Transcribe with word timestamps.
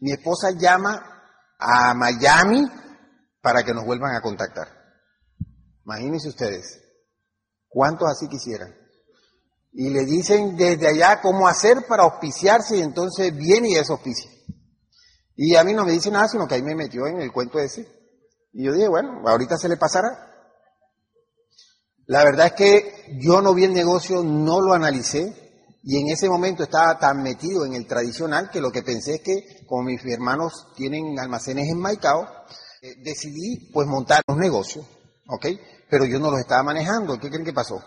Mi 0.00 0.12
esposa 0.12 0.50
llama 0.52 1.02
a 1.58 1.94
Miami 1.94 2.66
para 3.40 3.62
que 3.62 3.74
nos 3.74 3.84
vuelvan 3.84 4.14
a 4.14 4.22
contactar. 4.22 4.68
Imagínense 5.84 6.28
ustedes, 6.28 6.80
¿cuántos 7.68 8.08
así 8.08 8.28
quisieran? 8.28 8.74
Y 9.72 9.90
le 9.90 10.04
dicen 10.04 10.56
desde 10.56 10.88
allá 10.88 11.20
cómo 11.20 11.46
hacer 11.46 11.86
para 11.86 12.04
auspiciarse 12.04 12.76
y 12.76 12.82
entonces 12.82 13.34
viene 13.36 13.70
y 13.70 13.76
es 13.76 13.90
auspicia. 13.90 14.30
Y 15.36 15.54
a 15.56 15.64
mí 15.64 15.72
no 15.72 15.84
me 15.84 15.92
dice 15.92 16.10
nada, 16.10 16.28
sino 16.28 16.46
que 16.46 16.54
ahí 16.54 16.62
me 16.62 16.74
metió 16.74 17.06
en 17.06 17.20
el 17.20 17.32
cuento 17.32 17.58
ese. 17.58 17.86
Y 18.52 18.64
yo 18.64 18.72
dije, 18.72 18.88
bueno, 18.88 19.22
ahorita 19.26 19.56
se 19.56 19.68
le 19.68 19.76
pasará. 19.76 20.08
La 22.06 22.24
verdad 22.24 22.46
es 22.46 22.52
que 22.54 23.18
yo 23.20 23.40
no 23.40 23.54
vi 23.54 23.64
el 23.64 23.72
negocio, 23.72 24.22
no 24.22 24.60
lo 24.60 24.72
analicé 24.72 25.39
y 25.82 25.98
en 25.98 26.08
ese 26.08 26.28
momento 26.28 26.62
estaba 26.62 26.98
tan 26.98 27.22
metido 27.22 27.64
en 27.64 27.74
el 27.74 27.86
tradicional 27.86 28.50
que 28.50 28.60
lo 28.60 28.70
que 28.70 28.82
pensé 28.82 29.14
es 29.14 29.20
que 29.22 29.66
como 29.66 29.84
mis 29.84 30.04
hermanos 30.04 30.68
tienen 30.76 31.18
almacenes 31.18 31.68
en 31.68 31.78
Maicao, 31.78 32.28
eh, 32.82 32.96
decidí 33.02 33.70
pues 33.72 33.86
montar 33.86 34.22
un 34.26 34.38
negocio, 34.38 34.84
¿ok? 35.26 35.46
Pero 35.88 36.04
yo 36.04 36.18
no 36.18 36.30
los 36.30 36.40
estaba 36.40 36.62
manejando. 36.62 37.18
¿Qué 37.18 37.28
creen 37.28 37.44
que 37.44 37.54
pasó? 37.54 37.82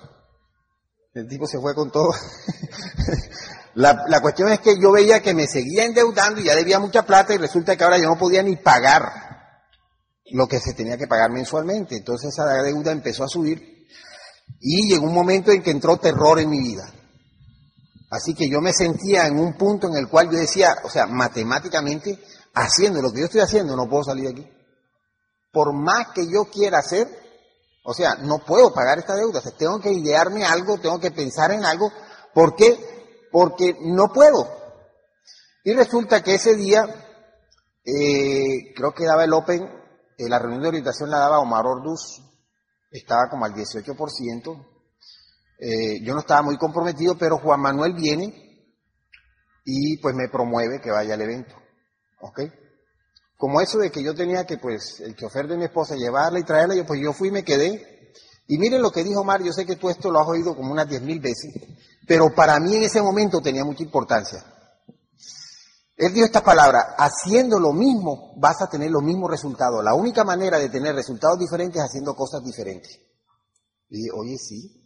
El 1.14 1.28
tipo 1.28 1.46
se 1.46 1.60
fue 1.60 1.76
con 1.76 1.92
todo. 1.92 2.14
la, 3.76 4.06
la 4.08 4.22
cuestión 4.22 4.52
es 4.52 4.60
que 4.60 4.80
yo 4.80 4.92
veía 4.92 5.22
que 5.22 5.36
me 5.36 5.46
seguía 5.46 5.86
endeudando 5.86 6.42
y 6.42 6.46
ya 6.46 6.56
debía 6.56 6.80
mucha 6.80 7.06
plata 7.06 7.36
y 7.36 7.38
resulta 7.38 7.76
que 7.76 7.84
ahora 7.84 8.00
yo 8.00 8.10
no 8.10 8.18
podía 8.18 8.42
ni 8.42 8.56
pagar 8.56 9.04
lo 10.32 10.48
que 10.48 10.60
se 10.60 10.74
tenía 10.74 10.98
que 10.98 11.08
pagar 11.08 11.30
mensualmente. 11.30 11.96
Entonces 11.96 12.30
esa 12.34 12.46
deuda 12.64 12.92
empezó 12.92 13.24
a 13.24 13.28
subir 13.30 13.88
y 14.60 14.92
llegó 14.92 15.06
un 15.06 15.14
momento 15.14 15.52
en 15.52 15.62
que 15.62 15.70
entró 15.70 15.98
terror 15.98 16.40
en 16.40 16.50
mi 16.50 16.60
vida. 16.60 16.92
Así 18.14 18.36
que 18.36 18.48
yo 18.48 18.62
me 18.62 18.74
sentía 18.74 19.26
en 19.26 19.40
un 19.40 19.58
punto 19.58 19.88
en 19.88 19.96
el 19.96 20.08
cual 20.08 20.30
yo 20.30 20.38
decía, 20.38 20.76
o 20.84 20.90
sea, 20.90 21.08
matemáticamente, 21.08 22.24
haciendo 22.54 23.02
lo 23.02 23.12
que 23.12 23.22
yo 23.22 23.26
estoy 23.26 23.42
haciendo, 23.42 23.76
no 23.76 23.90
puedo 23.90 24.04
salir 24.04 24.26
de 24.26 24.30
aquí. 24.30 24.52
Por 25.52 25.74
más 25.74 26.10
que 26.14 26.32
yo 26.32 26.46
quiera 26.46 26.78
hacer, 26.78 27.08
o 27.84 27.92
sea, 27.92 28.14
no 28.22 28.38
puedo 28.46 28.72
pagar 28.72 29.00
esta 29.00 29.16
deuda. 29.16 29.40
O 29.40 29.42
sea, 29.42 29.58
tengo 29.58 29.80
que 29.80 29.92
idearme 29.92 30.46
algo, 30.46 30.78
tengo 30.78 31.00
que 31.00 31.10
pensar 31.10 31.54
en 31.54 31.66
algo. 31.66 31.92
¿Por 32.36 32.56
qué? 32.56 32.78
Porque 33.32 33.76
no 33.82 34.14
puedo. 34.14 34.48
Y 35.64 35.74
resulta 35.74 36.22
que 36.22 36.36
ese 36.36 36.56
día, 36.56 36.86
eh, 37.84 38.76
creo 38.76 38.94
que 38.94 39.06
daba 39.06 39.24
el 39.24 39.34
Open, 39.34 39.64
eh, 40.20 40.30
la 40.30 40.38
reunión 40.38 40.62
de 40.62 40.68
orientación 40.68 41.10
la 41.10 41.18
daba 41.18 41.40
Omar 41.40 41.66
Orduz, 41.66 42.22
estaba 42.92 43.28
como 43.32 43.46
al 43.46 43.56
18%. 43.56 44.73
Eh, 45.66 46.02
yo 46.02 46.14
no 46.14 46.20
estaba 46.20 46.42
muy 46.42 46.58
comprometido, 46.58 47.18
pero 47.18 47.38
Juan 47.38 47.62
Manuel 47.62 47.94
viene 47.94 48.34
y 49.64 49.98
pues 50.00 50.14
me 50.14 50.28
promueve 50.28 50.82
que 50.82 50.92
vaya 50.92 51.14
al 51.14 51.22
evento. 51.22 51.56
¿Ok? 52.20 52.42
Como 53.38 53.62
eso 53.62 53.78
de 53.78 53.90
que 53.90 54.04
yo 54.04 54.14
tenía 54.14 54.46
que, 54.46 54.58
pues, 54.58 55.00
el 55.00 55.16
chofer 55.16 55.48
de 55.48 55.56
mi 55.56 55.64
esposa 55.64 55.96
llevarla 55.96 56.40
y 56.40 56.44
traerla, 56.44 56.76
yo, 56.76 56.86
pues 56.86 57.00
yo 57.02 57.14
fui 57.14 57.30
y 57.30 57.32
me 57.32 57.46
quedé. 57.46 58.12
Y 58.48 58.58
miren 58.58 58.82
lo 58.82 58.92
que 58.92 59.06
dijo 59.06 59.22
Omar, 59.22 59.42
yo 59.42 59.54
sé 59.54 59.66
que 59.66 59.78
tú 59.78 59.90
esto 59.90 60.12
lo 60.12 60.20
has 60.20 60.28
oído 60.28 60.54
como 60.54 60.70
unas 60.70 60.90
diez 60.90 61.02
mil 61.02 61.22
veces, 61.22 61.54
pero 62.06 62.36
para 62.36 62.60
mí 62.60 62.76
en 62.76 62.84
ese 62.84 63.02
momento 63.02 63.40
tenía 63.40 63.64
mucha 63.64 63.84
importancia. 63.84 64.44
Él 65.96 66.14
dijo 66.14 66.26
esta 66.26 66.44
palabra, 66.44 66.96
haciendo 66.98 67.58
lo 67.58 67.72
mismo 67.72 68.34
vas 68.38 68.62
a 68.62 68.70
tener 68.70 68.92
los 68.92 69.02
mismos 69.02 69.32
resultados. 69.32 69.82
La 69.82 69.94
única 69.94 70.26
manera 70.26 70.60
de 70.60 70.68
tener 70.68 70.94
resultados 70.94 71.40
diferentes 71.40 71.82
es 71.82 71.88
haciendo 71.88 72.16
cosas 72.16 72.44
diferentes. 72.44 73.00
Y 73.90 73.98
dije, 73.98 74.10
oye, 74.14 74.38
sí, 74.38 74.83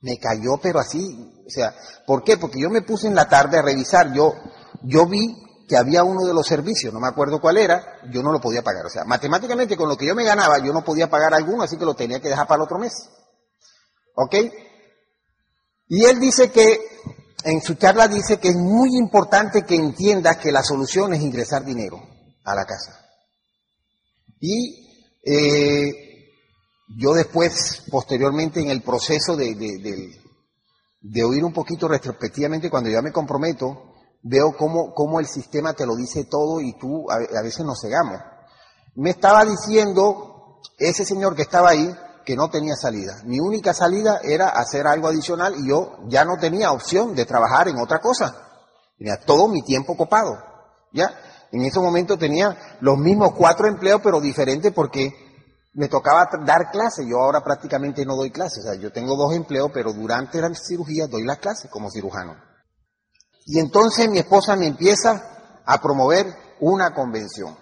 me 0.00 0.18
cayó, 0.18 0.58
pero 0.62 0.78
así, 0.78 1.32
o 1.46 1.50
sea, 1.50 1.74
¿por 2.06 2.22
qué? 2.24 2.38
Porque 2.38 2.60
yo 2.60 2.70
me 2.70 2.82
puse 2.82 3.06
en 3.06 3.14
la 3.14 3.28
tarde 3.28 3.58
a 3.58 3.62
revisar, 3.62 4.12
yo, 4.12 4.34
yo 4.82 5.06
vi 5.06 5.36
que 5.68 5.76
había 5.76 6.02
uno 6.02 6.26
de 6.26 6.34
los 6.34 6.46
servicios, 6.46 6.92
no 6.92 7.00
me 7.00 7.08
acuerdo 7.08 7.40
cuál 7.40 7.58
era, 7.58 8.00
yo 8.10 8.22
no 8.22 8.32
lo 8.32 8.40
podía 8.40 8.62
pagar. 8.62 8.86
O 8.86 8.90
sea, 8.90 9.04
matemáticamente 9.04 9.76
con 9.76 9.88
lo 9.88 9.96
que 9.96 10.06
yo 10.06 10.14
me 10.14 10.24
ganaba, 10.24 10.58
yo 10.58 10.72
no 10.72 10.82
podía 10.82 11.08
pagar 11.08 11.32
alguno, 11.32 11.62
así 11.62 11.76
que 11.76 11.84
lo 11.84 11.94
tenía 11.94 12.20
que 12.20 12.28
dejar 12.28 12.46
para 12.48 12.56
el 12.56 12.64
otro 12.64 12.78
mes. 12.78 12.92
¿Ok? 14.14 14.34
Y 15.86 16.04
él 16.04 16.18
dice 16.18 16.50
que, 16.50 16.80
en 17.44 17.62
su 17.62 17.74
charla 17.74 18.08
dice 18.08 18.38
que 18.38 18.48
es 18.48 18.56
muy 18.56 18.96
importante 18.96 19.62
que 19.62 19.76
entiendas 19.76 20.38
que 20.38 20.50
la 20.50 20.62
solución 20.62 21.14
es 21.14 21.20
ingresar 21.20 21.64
dinero 21.64 22.02
a 22.44 22.54
la 22.54 22.64
casa. 22.64 23.06
Y 24.40 24.88
eh, 25.24 26.09
yo 26.96 27.14
después, 27.14 27.84
posteriormente, 27.90 28.60
en 28.60 28.70
el 28.70 28.82
proceso 28.82 29.36
de, 29.36 29.54
de, 31.00 31.24
oír 31.24 31.44
un 31.44 31.52
poquito 31.52 31.86
retrospectivamente, 31.86 32.70
cuando 32.70 32.90
ya 32.90 33.00
me 33.00 33.12
comprometo, 33.12 33.94
veo 34.22 34.56
cómo, 34.56 34.92
cómo 34.92 35.20
el 35.20 35.26
sistema 35.26 35.72
te 35.72 35.86
lo 35.86 35.94
dice 35.94 36.24
todo 36.24 36.60
y 36.60 36.76
tú 36.78 37.10
a, 37.10 37.16
a 37.16 37.42
veces 37.42 37.64
nos 37.64 37.80
cegamos. 37.80 38.20
Me 38.96 39.10
estaba 39.10 39.44
diciendo 39.44 40.60
ese 40.78 41.04
señor 41.04 41.36
que 41.36 41.42
estaba 41.42 41.70
ahí 41.70 41.94
que 42.24 42.36
no 42.36 42.50
tenía 42.50 42.74
salida. 42.74 43.22
Mi 43.24 43.38
única 43.38 43.72
salida 43.72 44.20
era 44.22 44.48
hacer 44.48 44.86
algo 44.86 45.08
adicional 45.08 45.54
y 45.58 45.68
yo 45.68 45.98
ya 46.08 46.24
no 46.24 46.36
tenía 46.38 46.72
opción 46.72 47.14
de 47.14 47.24
trabajar 47.24 47.68
en 47.68 47.78
otra 47.78 48.00
cosa. 48.00 48.48
Tenía 48.98 49.16
todo 49.24 49.48
mi 49.48 49.62
tiempo 49.62 49.96
copado. 49.96 50.36
¿Ya? 50.92 51.08
En 51.52 51.64
ese 51.64 51.80
momento 51.80 52.18
tenía 52.18 52.76
los 52.80 52.98
mismos 52.98 53.32
cuatro 53.32 53.68
empleos, 53.68 54.00
pero 54.02 54.20
diferentes 54.20 54.72
porque 54.72 55.29
me 55.72 55.88
tocaba 55.88 56.28
dar 56.44 56.70
clases, 56.72 57.06
yo 57.08 57.18
ahora 57.18 57.42
prácticamente 57.42 58.04
no 58.04 58.16
doy 58.16 58.30
clases, 58.30 58.64
o 58.64 58.72
sea, 58.72 58.80
yo 58.80 58.92
tengo 58.92 59.16
dos 59.16 59.34
empleos, 59.34 59.70
pero 59.72 59.92
durante 59.92 60.40
la 60.40 60.52
cirugía 60.54 61.06
doy 61.06 61.24
las 61.24 61.38
clases 61.38 61.70
como 61.70 61.90
cirujano. 61.90 62.34
Y 63.46 63.60
entonces 63.60 64.08
mi 64.10 64.18
esposa 64.18 64.56
me 64.56 64.66
empieza 64.66 65.60
a 65.64 65.80
promover 65.80 66.26
una 66.60 66.92
convención. 66.92 67.56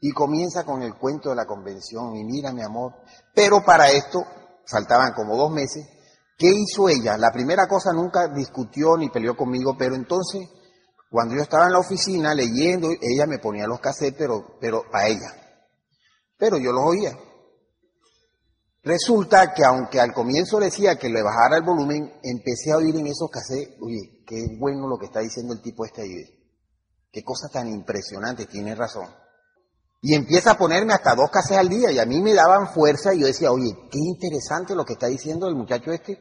Y 0.00 0.12
comienza 0.12 0.64
con 0.64 0.82
el 0.82 0.94
cuento 0.94 1.30
de 1.30 1.36
la 1.36 1.46
convención, 1.46 2.16
y 2.16 2.24
mira 2.24 2.52
mi 2.52 2.62
amor, 2.62 2.94
pero 3.34 3.62
para 3.64 3.90
esto 3.90 4.24
faltaban 4.66 5.12
como 5.12 5.36
dos 5.36 5.50
meses. 5.50 5.86
¿Qué 6.36 6.48
hizo 6.48 6.88
ella? 6.88 7.18
La 7.18 7.30
primera 7.30 7.68
cosa 7.68 7.92
nunca 7.92 8.28
discutió 8.28 8.96
ni 8.96 9.10
peleó 9.10 9.36
conmigo, 9.36 9.76
pero 9.78 9.94
entonces, 9.94 10.48
cuando 11.10 11.34
yo 11.34 11.42
estaba 11.42 11.66
en 11.66 11.72
la 11.72 11.80
oficina 11.80 12.34
leyendo, 12.34 12.88
ella 12.90 13.26
me 13.26 13.38
ponía 13.38 13.66
los 13.66 13.78
cassettes, 13.78 14.16
pero, 14.18 14.56
pero 14.58 14.84
a 14.92 15.06
ella 15.06 15.39
pero 16.40 16.58
yo 16.58 16.72
los 16.72 16.84
oía. 16.84 17.16
Resulta 18.82 19.52
que 19.52 19.62
aunque 19.62 20.00
al 20.00 20.14
comienzo 20.14 20.58
decía 20.58 20.96
que 20.96 21.10
le 21.10 21.22
bajara 21.22 21.58
el 21.58 21.62
volumen, 21.62 22.14
empecé 22.22 22.72
a 22.72 22.78
oír 22.78 22.96
en 22.96 23.06
esos 23.06 23.30
cassettes, 23.30 23.76
oye, 23.82 24.24
qué 24.26 24.56
bueno 24.58 24.88
lo 24.88 24.96
que 24.96 25.04
está 25.04 25.20
diciendo 25.20 25.52
el 25.52 25.60
tipo 25.60 25.84
este 25.84 26.00
ahí. 26.00 26.16
Qué 27.12 27.22
cosa 27.22 27.48
tan 27.52 27.68
impresionante, 27.68 28.46
tiene 28.46 28.74
razón. 28.74 29.06
Y 30.00 30.14
empieza 30.14 30.52
a 30.52 30.58
ponerme 30.58 30.94
hasta 30.94 31.14
dos 31.14 31.30
cassettes 31.30 31.58
al 31.58 31.68
día 31.68 31.92
y 31.92 31.98
a 31.98 32.06
mí 32.06 32.22
me 32.22 32.32
daban 32.32 32.72
fuerza 32.72 33.12
y 33.12 33.20
yo 33.20 33.26
decía, 33.26 33.52
oye, 33.52 33.70
qué 33.90 33.98
interesante 33.98 34.74
lo 34.74 34.86
que 34.86 34.94
está 34.94 35.08
diciendo 35.08 35.46
el 35.46 35.56
muchacho 35.56 35.92
este. 35.92 36.18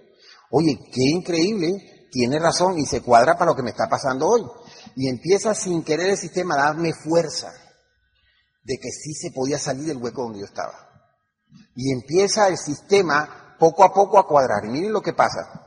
Oye, 0.52 0.78
qué 0.92 1.02
increíble, 1.16 2.08
tiene 2.12 2.40
razón 2.40 2.78
y 2.78 2.86
se 2.86 3.02
cuadra 3.02 3.36
para 3.36 3.52
lo 3.52 3.56
que 3.56 3.64
me 3.64 3.70
está 3.70 3.88
pasando 3.88 4.28
hoy. 4.28 4.44
Y 4.98 5.08
empieza 5.08 5.56
sin 5.56 5.82
querer 5.82 6.10
el 6.10 6.18
sistema 6.18 6.56
a 6.56 6.74
darme 6.74 6.92
fuerza 6.94 7.54
de 8.70 8.78
que 8.78 8.92
sí 8.92 9.14
se 9.16 9.32
podía 9.32 9.58
salir 9.58 9.88
del 9.88 9.98
hueco 9.98 10.22
donde 10.22 10.42
yo 10.42 10.46
estaba. 10.46 10.76
Y 11.74 11.92
empieza 11.92 12.48
el 12.48 12.58
sistema 12.58 13.56
poco 13.58 13.84
a 13.84 13.92
poco 13.92 14.20
a 14.20 14.28
cuadrar. 14.28 14.64
Y 14.66 14.70
miren 14.70 14.94
lo 14.94 15.02
que 15.02 15.14
pasa. 15.14 15.66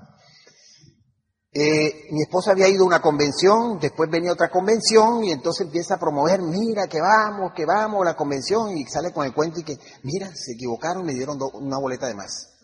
Eh, 1.52 2.06
mi 2.12 2.22
esposa 2.22 2.52
había 2.52 2.68
ido 2.68 2.84
a 2.84 2.86
una 2.86 3.02
convención, 3.02 3.80
después 3.80 4.08
venía 4.08 4.32
otra 4.32 4.48
convención 4.48 5.24
y 5.24 5.32
entonces 5.32 5.66
empieza 5.66 5.96
a 5.96 5.98
promover, 5.98 6.40
mira 6.40 6.86
que 6.86 6.98
vamos, 6.98 7.52
que 7.54 7.66
vamos 7.66 8.06
la 8.06 8.16
convención 8.16 8.74
y 8.74 8.86
sale 8.86 9.12
con 9.12 9.26
el 9.26 9.34
cuento 9.34 9.60
y 9.60 9.64
que, 9.64 9.76
mira, 10.04 10.30
se 10.34 10.52
equivocaron, 10.52 11.04
me 11.04 11.12
dieron 11.12 11.38
una 11.54 11.78
boleta 11.78 12.06
de 12.06 12.14
más. 12.14 12.54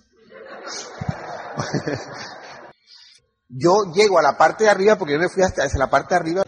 yo 3.48 3.93
llego 3.93 4.19
a 4.19 4.22
la 4.22 4.38
parte 4.38 4.65
de 4.65 4.71
arriba, 4.71 4.97
porque 4.97 5.15
yo 5.15 5.19
me 5.19 5.28
fui 5.28 5.43
hasta 5.43 5.66
la 5.77 5.91
parte 5.91 6.15
de 6.15 6.21
arriba, 6.21 6.44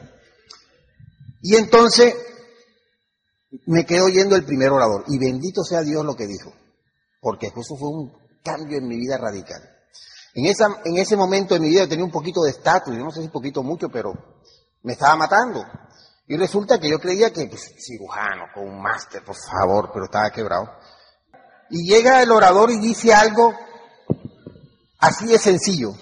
y 1.43 1.57
entonces 1.57 2.15
me 3.67 3.85
quedo 3.85 4.07
oyendo 4.07 4.37
el 4.37 4.45
primer 4.45 4.71
orador 4.71 5.05
y 5.09 5.19
bendito 5.19 5.65
sea 5.65 5.83
Dios 5.83 6.05
lo 6.05 6.15
que 6.15 6.27
dijo, 6.27 6.53
porque 7.21 7.49
eso 7.49 7.77
fue 7.77 7.89
un 7.89 8.13
cambio 8.43 8.79
en 8.79 8.87
mi 8.87 8.97
vida 8.97 9.19
radical. 9.19 9.61
En, 10.35 10.47
esa, 10.47 10.69
en 10.85 10.97
ese 10.97 11.17
momento 11.17 11.55
de 11.55 11.61
mi 11.61 11.69
vida 11.69 11.89
tenía 11.89 12.05
un 12.05 12.13
poquito 12.13 12.43
de 12.43 12.51
estatus, 12.51 12.97
yo 12.97 13.03
no 13.03 13.11
sé 13.11 13.23
si 13.23 13.29
poquito 13.29 13.63
mucho, 13.63 13.89
pero 13.89 14.13
me 14.83 14.93
estaba 14.93 15.17
matando. 15.17 15.65
Y 16.29 16.37
resulta 16.37 16.79
que 16.79 16.89
yo 16.89 17.01
creía 17.01 17.33
que, 17.33 17.47
pues, 17.47 17.75
cirujano, 17.85 18.45
con 18.55 18.69
un 18.69 18.81
máster, 18.81 19.25
por 19.25 19.35
favor, 19.35 19.91
pero 19.93 20.05
estaba 20.05 20.31
quebrado. 20.31 20.71
Y 21.71 21.91
llega 21.91 22.23
el 22.23 22.31
orador 22.31 22.71
y 22.71 22.79
dice 22.79 23.13
algo 23.13 23.53
así 25.01 25.27
de 25.27 25.39
sencillo. 25.39 25.93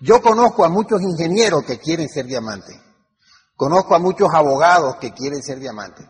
Yo 0.00 0.20
conozco 0.20 0.64
a 0.64 0.68
muchos 0.68 1.00
ingenieros 1.02 1.62
que 1.64 1.78
quieren 1.78 2.08
ser 2.08 2.26
diamantes. 2.26 2.76
Conozco 3.54 3.94
a 3.94 4.00
muchos 4.00 4.28
abogados 4.32 4.96
que 4.96 5.12
quieren 5.12 5.42
ser 5.42 5.60
diamantes. 5.60 6.06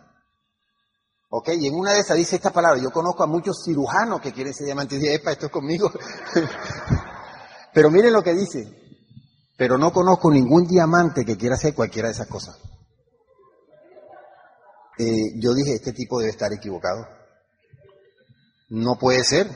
¿Ok? 1.33 1.51
Y 1.61 1.69
en 1.69 1.75
una 1.75 1.93
de 1.93 2.01
esas 2.01 2.17
dice 2.17 2.37
esta 2.37 2.51
palabra. 2.51 2.81
Yo 2.83 2.91
conozco 2.91 3.23
a 3.23 3.27
muchos 3.27 3.63
cirujanos 3.65 4.21
que 4.21 4.33
quieren 4.33 4.53
ser 4.53 4.67
diamantes. 4.67 4.99
Y 4.99 5.03
dice, 5.03 5.15
epa, 5.15 5.33
esto 5.33 5.47
es 5.47 5.53
conmigo. 5.53 5.91
Pero 7.73 7.91
miren 7.91 8.13
lo 8.13 8.23
que 8.23 8.35
dice. 8.35 8.67
Pero 9.57 9.79
no 9.79 9.93
conozco 9.93 10.31
ningún 10.31 10.67
diamante 10.67 11.25
que 11.25 11.37
quiera 11.37 11.55
hacer 11.55 11.75
cualquiera 11.75 12.09
de 12.09 12.15
esas 12.15 12.27
cosas. 12.27 12.59
eh, 14.99 15.33
yo 15.41 15.55
dije, 15.55 15.75
este 15.75 15.93
tipo 15.93 16.19
debe 16.19 16.33
estar 16.33 16.53
equivocado. 16.53 17.07
No 18.71 18.99
puede 18.99 19.23
ser. 19.23 19.49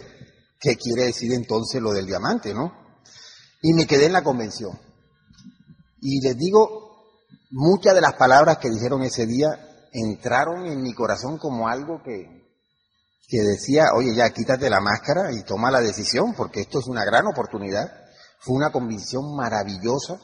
¿Qué 0.60 0.76
quiere 0.76 1.06
decir 1.06 1.32
entonces 1.32 1.82
lo 1.82 1.92
del 1.92 2.06
diamante, 2.06 2.54
no? 2.54 2.72
Y 3.62 3.74
me 3.74 3.86
quedé 3.86 4.06
en 4.06 4.12
la 4.12 4.22
convención. 4.22 4.78
Y 6.00 6.20
les 6.20 6.36
digo, 6.38 7.18
muchas 7.50 7.94
de 7.94 8.00
las 8.00 8.14
palabras 8.14 8.58
que 8.58 8.70
dijeron 8.70 9.02
ese 9.02 9.26
día 9.26 9.73
entraron 9.94 10.66
en 10.66 10.82
mi 10.82 10.92
corazón 10.92 11.38
como 11.38 11.68
algo 11.68 12.02
que, 12.02 12.42
decía, 13.30 13.86
oye, 13.94 14.14
ya 14.14 14.30
quítate 14.30 14.68
la 14.68 14.80
máscara 14.80 15.32
y 15.32 15.44
toma 15.44 15.70
la 15.70 15.80
decisión, 15.80 16.34
porque 16.34 16.60
esto 16.60 16.80
es 16.80 16.86
una 16.86 17.04
gran 17.04 17.26
oportunidad. 17.26 17.90
Fue 18.40 18.56
una 18.56 18.70
convención 18.70 19.34
maravillosa. 19.34 20.18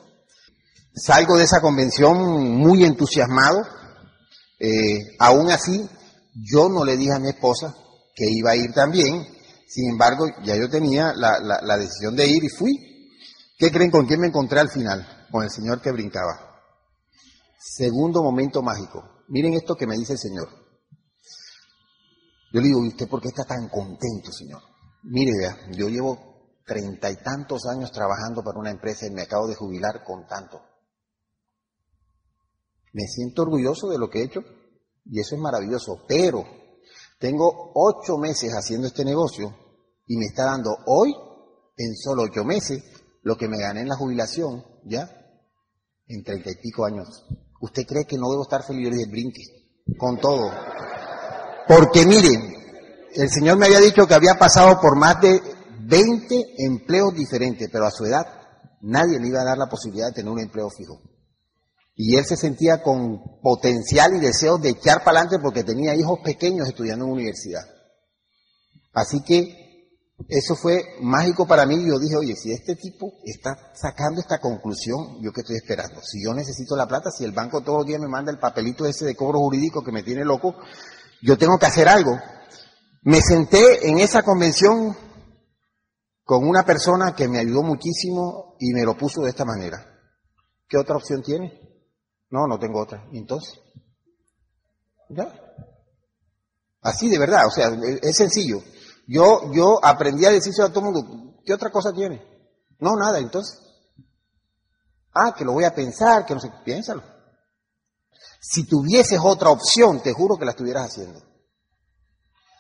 Salgo 0.94 1.37
de 1.37 1.44
esa 1.44 1.61
convención 1.61 2.19
muy 2.58 2.84
entusiasmado. 2.84 3.62
Eh, 4.58 5.17
aún 5.19 5.50
así, 5.50 5.88
yo 6.34 6.69
no 6.69 6.84
le 6.84 6.96
dije 6.96 7.14
a 7.14 7.20
mi 7.20 7.28
esposa 7.28 7.75
que 8.14 8.26
iba 8.28 8.50
a 8.50 8.56
ir 8.56 8.73
también. 8.73 9.26
Sin 9.69 9.88
embargo, 9.88 10.26
ya 10.43 10.56
yo 10.56 10.69
tenía 10.69 11.12
la, 11.14 11.38
la, 11.38 11.61
la 11.62 11.78
decisión 11.78 12.16
de 12.16 12.26
ir 12.26 12.43
y 12.43 12.49
fui. 12.49 13.08
¿Qué 13.56 13.70
creen 13.70 13.90
con 13.90 14.06
quién 14.06 14.20
me 14.20 14.26
encontré 14.26 14.58
al 14.58 14.69
final? 14.69 15.26
Con 15.31 15.44
el 15.44 15.50
Señor 15.50 15.81
que 15.81 15.93
brincaba. 15.93 16.50
Segundo 17.58 18.23
momento 18.23 18.62
mágico. 18.62 19.10
Miren 19.31 19.55
esto 19.55 19.77
que 19.77 19.87
me 19.87 19.97
dice 19.97 20.15
el 20.15 20.19
Señor. 20.19 20.49
Yo 22.53 22.61
le 22.61 22.67
digo, 22.67 22.85
¿y 22.85 22.88
usted 22.88 23.09
por 23.09 23.23
qué 23.23 23.29
está 23.29 23.44
tan 23.44 23.69
contento, 23.69 24.32
Señor? 24.32 24.61
Mire, 25.05 25.31
vea, 25.38 25.56
yo 25.71 25.88
llevo 25.88 26.59
treinta 26.67 27.11
y 27.11 27.17
tantos 27.17 27.65
años 27.67 27.93
trabajando 27.93 28.43
para 28.43 28.59
una 28.59 28.71
empresa 28.71 29.06
y 29.06 29.11
me 29.11 29.23
acabo 29.23 29.47
de 29.47 29.55
jubilar 29.55 30.03
con 30.05 30.27
tanto. 30.27 30.61
Me 32.93 33.05
siento 33.06 33.43
orgulloso 33.43 33.88
de 33.88 33.99
lo 33.99 34.11
que 34.11 34.21
he 34.21 34.25
hecho 34.25 34.41
y 35.05 35.21
eso 35.21 35.37
es 35.37 35.41
maravilloso, 35.41 36.05
pero 36.09 36.44
tengo 37.21 37.71
ocho 37.75 38.19
meses 38.19 38.53
haciendo 38.53 38.88
este 38.88 39.05
negocio 39.05 39.56
y 40.09 40.17
me 40.17 40.26
está 40.26 40.47
dando 40.47 40.76
hoy, 40.87 41.15
en 41.76 41.94
solo 41.94 42.23
ocho 42.25 42.44
meses, 42.44 42.83
lo 43.23 43.37
que 43.37 43.47
me 43.47 43.61
gané 43.61 43.83
en 43.83 43.88
la 43.88 43.97
jubilación, 43.97 44.65
¿ya? 44.85 45.09
En 46.09 46.25
treinta 46.25 46.50
y 46.50 46.56
pico 46.56 46.85
años. 46.85 47.25
¿Usted 47.61 47.87
cree 47.87 48.07
que 48.07 48.17
no 48.17 48.31
debo 48.31 48.43
estar 48.43 48.62
feliz? 48.65 48.91
de 48.91 49.07
brinque, 49.07 49.43
con 49.99 50.19
todo. 50.19 50.51
Porque 51.69 52.07
miren, 52.07 52.55
el 53.15 53.31
Señor 53.31 53.59
me 53.59 53.67
había 53.67 53.81
dicho 53.81 54.07
que 54.07 54.15
había 54.15 54.35
pasado 54.39 54.81
por 54.81 54.97
más 54.97 55.21
de 55.21 55.41
20 55.81 56.55
empleos 56.59 57.15
diferentes, 57.15 57.69
pero 57.71 57.87
a 57.87 57.91
su 57.91 58.05
edad 58.05 58.27
nadie 58.81 59.21
le 59.21 59.29
iba 59.29 59.43
a 59.43 59.45
dar 59.45 59.59
la 59.59 59.69
posibilidad 59.69 60.09
de 60.09 60.15
tener 60.15 60.33
un 60.33 60.41
empleo 60.41 60.71
fijo. 60.71 61.03
Y 61.95 62.17
él 62.17 62.25
se 62.25 62.37
sentía 62.37 62.83
con 62.83 63.41
potencial 63.43 64.17
y 64.17 64.21
deseos 64.21 64.62
de 64.62 64.71
echar 64.71 65.05
para 65.05 65.21
adelante 65.21 65.39
porque 65.39 65.65
tenía 65.65 65.95
hijos 65.95 66.21
pequeños 66.25 66.67
estudiando 66.67 67.05
en 67.05 67.12
universidad. 67.12 67.62
Así 68.95 69.23
que 69.23 69.60
eso 70.28 70.55
fue 70.55 70.96
mágico 71.00 71.46
para 71.46 71.67
mí. 71.67 71.76
Yo 71.87 71.99
dije, 71.99 72.17
oye, 72.17 72.34
si 72.37 72.52
este 72.52 72.76
tipo 72.76 73.12
está 73.25 73.72
sacando 73.75 74.20
esta 74.20 74.38
conclusión, 74.38 75.20
¿yo 75.22 75.32
qué 75.32 75.40
estoy 75.40 75.56
esperando? 75.56 76.00
Si 76.02 76.22
yo 76.25 76.34
necesito 76.34 76.76
la 76.76 76.87
plata, 76.87 77.11
si 77.11 77.25
el 77.25 77.32
banco 77.32 77.62
todos 77.62 77.78
los 77.78 77.87
días 77.87 78.00
me 78.00 78.08
manda 78.08 78.31
el 78.31 78.38
papelito 78.38 78.87
ese 78.87 79.06
de 79.06 79.17
cobro 79.17 79.38
jurídico 79.38 79.82
que 79.82 79.93
me 79.93 80.02
tiene 80.02 80.25
loco, 80.25 80.56
yo 81.22 81.37
tengo 81.37 81.58
que 81.58 81.67
hacer 81.67 81.88
algo. 81.88 82.19
Me 83.02 83.20
senté 83.20 83.88
en 83.88 83.99
esa 83.99 84.22
convención 84.22 84.96
con 86.25 86.46
una 86.46 86.64
persona 86.64 87.14
que 87.14 87.28
me 87.28 87.38
ayudó 87.38 87.62
muchísimo 87.62 88.56
y 88.61 88.73
me 88.73 88.84
lo 88.84 88.96
puso 88.96 89.23
de 89.23 89.31
esta 89.31 89.44
manera. 89.44 89.87
¿Qué 90.69 90.76
otra 90.78 90.96
opción 90.96 91.23
tiene? 91.23 91.61
No, 92.31 92.46
no 92.46 92.58
tengo 92.58 92.81
otra. 92.81 93.05
¿Y 93.11 93.19
entonces? 93.19 93.58
¿Ya? 95.08 95.34
Así 96.82 97.08
de 97.08 97.19
verdad, 97.19 97.46
o 97.46 97.50
sea, 97.50 97.70
es 98.02 98.16
sencillo. 98.16 98.62
Yo, 99.11 99.53
yo 99.53 99.85
aprendí 99.85 100.25
a 100.25 100.31
decirse 100.31 100.62
a 100.62 100.69
todo 100.69 100.87
el 100.87 100.93
mundo, 100.93 101.43
¿qué 101.45 101.53
otra 101.53 101.73
cosa 101.73 101.93
tiene? 101.93 102.23
No, 102.79 102.95
nada, 102.95 103.19
entonces. 103.19 103.59
Ah, 105.12 105.35
que 105.37 105.45
lo 105.45 105.53
voy 105.53 105.65
a 105.65 105.75
pensar, 105.75 106.25
que 106.25 106.33
no 106.33 106.39
sé, 106.39 106.49
piénsalo. 106.65 107.03
Si 108.41 108.69
tuvieses 108.69 109.19
otra 109.21 109.51
opción, 109.51 110.01
te 110.01 110.12
juro 110.12 110.37
que 110.37 110.45
la 110.45 110.53
estuvieras 110.53 110.91
haciendo. 110.91 111.21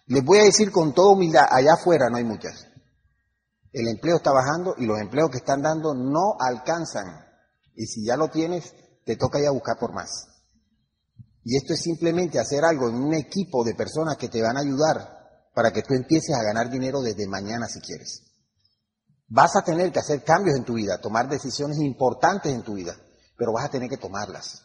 Les 0.06 0.24
voy 0.24 0.40
a 0.40 0.44
decir 0.44 0.72
con 0.72 0.92
toda 0.92 1.12
humildad, 1.12 1.46
allá 1.48 1.74
afuera 1.74 2.10
no 2.10 2.16
hay 2.16 2.24
muchas. 2.24 2.66
El 3.72 3.86
empleo 3.86 4.16
está 4.16 4.32
bajando 4.32 4.74
y 4.76 4.86
los 4.86 4.98
empleos 4.98 5.30
que 5.30 5.38
están 5.38 5.62
dando 5.62 5.94
no 5.94 6.34
alcanzan. 6.40 7.26
Y 7.76 7.86
si 7.86 8.04
ya 8.04 8.16
lo 8.16 8.26
tienes, 8.26 8.74
te 9.04 9.14
toca 9.14 9.38
ir 9.38 9.46
a 9.46 9.52
buscar 9.52 9.78
por 9.78 9.94
más. 9.94 10.26
Y 11.44 11.56
esto 11.56 11.74
es 11.74 11.80
simplemente 11.80 12.40
hacer 12.40 12.64
algo 12.64 12.88
en 12.88 12.96
un 12.96 13.14
equipo 13.14 13.62
de 13.62 13.76
personas 13.76 14.16
que 14.16 14.28
te 14.28 14.42
van 14.42 14.56
a 14.56 14.62
ayudar 14.62 15.19
para 15.54 15.72
que 15.72 15.82
tú 15.82 15.94
empieces 15.94 16.34
a 16.36 16.42
ganar 16.42 16.70
dinero 16.70 17.00
desde 17.00 17.26
mañana 17.26 17.66
si 17.66 17.80
quieres. 17.80 18.22
Vas 19.28 19.56
a 19.56 19.62
tener 19.62 19.92
que 19.92 20.00
hacer 20.00 20.24
cambios 20.24 20.56
en 20.56 20.64
tu 20.64 20.74
vida, 20.74 21.00
tomar 21.00 21.28
decisiones 21.28 21.78
importantes 21.78 22.52
en 22.52 22.62
tu 22.62 22.74
vida, 22.74 22.96
pero 23.36 23.52
vas 23.52 23.64
a 23.64 23.70
tener 23.70 23.88
que 23.88 23.96
tomarlas. 23.96 24.62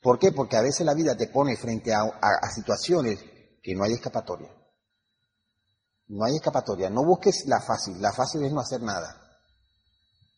¿Por 0.00 0.18
qué? 0.18 0.32
Porque 0.32 0.56
a 0.56 0.62
veces 0.62 0.84
la 0.84 0.94
vida 0.94 1.16
te 1.16 1.28
pone 1.28 1.56
frente 1.56 1.94
a, 1.94 2.00
a 2.00 2.50
situaciones 2.50 3.20
que 3.62 3.74
no 3.74 3.84
hay 3.84 3.92
escapatoria. 3.92 4.50
No 6.08 6.24
hay 6.24 6.34
escapatoria. 6.34 6.90
No 6.90 7.04
busques 7.04 7.44
la 7.46 7.60
fácil. 7.60 8.02
La 8.02 8.12
fácil 8.12 8.44
es 8.44 8.52
no 8.52 8.60
hacer 8.60 8.82
nada. 8.82 9.22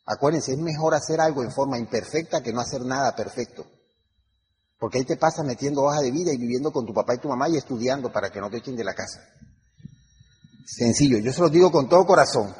Acuérdense, 0.06 0.52
es 0.52 0.58
mejor 0.58 0.94
hacer 0.94 1.20
algo 1.20 1.42
en 1.42 1.50
forma 1.50 1.78
imperfecta 1.78 2.42
que 2.42 2.52
no 2.52 2.60
hacer 2.60 2.82
nada 2.82 3.16
perfecto. 3.16 3.64
Porque 4.84 4.98
ahí 4.98 5.06
te 5.06 5.16
pasas 5.16 5.46
metiendo 5.46 5.82
hoja 5.82 6.02
de 6.02 6.10
vida 6.10 6.30
y 6.30 6.36
viviendo 6.36 6.70
con 6.70 6.84
tu 6.84 6.92
papá 6.92 7.14
y 7.14 7.18
tu 7.18 7.26
mamá 7.30 7.48
y 7.48 7.56
estudiando 7.56 8.12
para 8.12 8.28
que 8.28 8.38
no 8.38 8.50
te 8.50 8.58
echen 8.58 8.76
de 8.76 8.84
la 8.84 8.92
casa. 8.92 9.18
Sencillo, 10.66 11.16
yo 11.20 11.32
se 11.32 11.40
lo 11.40 11.48
digo 11.48 11.72
con 11.72 11.88
todo 11.88 12.04
corazón. 12.04 12.54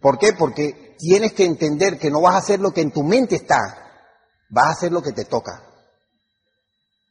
¿Por 0.00 0.16
qué? 0.16 0.34
Porque 0.34 0.94
tienes 0.96 1.32
que 1.32 1.44
entender 1.44 1.98
que 1.98 2.08
no 2.08 2.20
vas 2.20 2.36
a 2.36 2.38
hacer 2.38 2.60
lo 2.60 2.70
que 2.70 2.82
en 2.82 2.92
tu 2.92 3.02
mente 3.02 3.34
está, 3.34 3.56
vas 4.48 4.66
a 4.66 4.70
hacer 4.70 4.92
lo 4.92 5.02
que 5.02 5.10
te 5.10 5.24
toca. 5.24 5.60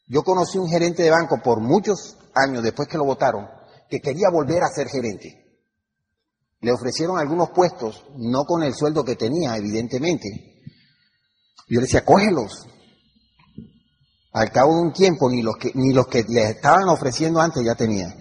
Yo 0.07 0.24
conocí 0.24 0.57
un 0.57 0.69
gerente 0.69 1.04
de 1.04 1.12
banco 1.12 1.42
por 1.44 1.59
muchos 1.59 2.15
años 2.33 2.63
después 2.63 2.88
que 2.88 2.98
lo 2.98 3.04
votaron, 3.04 3.45
que 3.89 4.00
quería 4.00 4.30
volver 4.31 4.63
a 4.63 4.69
ser 4.74 4.88
gerente. 4.88 5.59
Le 6.62 6.71
ofrecieron 6.71 7.19
algunos 7.19 7.50
puestos, 7.50 8.06
no 8.15 8.45
con 8.45 8.63
el 8.63 8.74
sueldo 8.74 9.04
que 9.04 9.18
tenía, 9.18 9.57
evidentemente. 9.57 10.62
Yo 11.68 11.81
le 11.81 11.88
decía, 11.88 12.06
cógelos. 12.06 12.68
Al 14.38 14.51
cabo 14.51 14.75
de 14.75 14.81
un 14.81 14.94
tiempo, 14.94 15.31
ni 15.31 15.42
los 15.42 15.57
que, 15.57 15.72
ni 15.74 15.94
los 15.94 16.06
que 16.06 16.24
le 16.28 16.44
estaban 16.51 16.88
ofreciendo 16.90 17.42
antes 17.42 17.66
ya 17.66 17.73
tenía. 17.73 18.16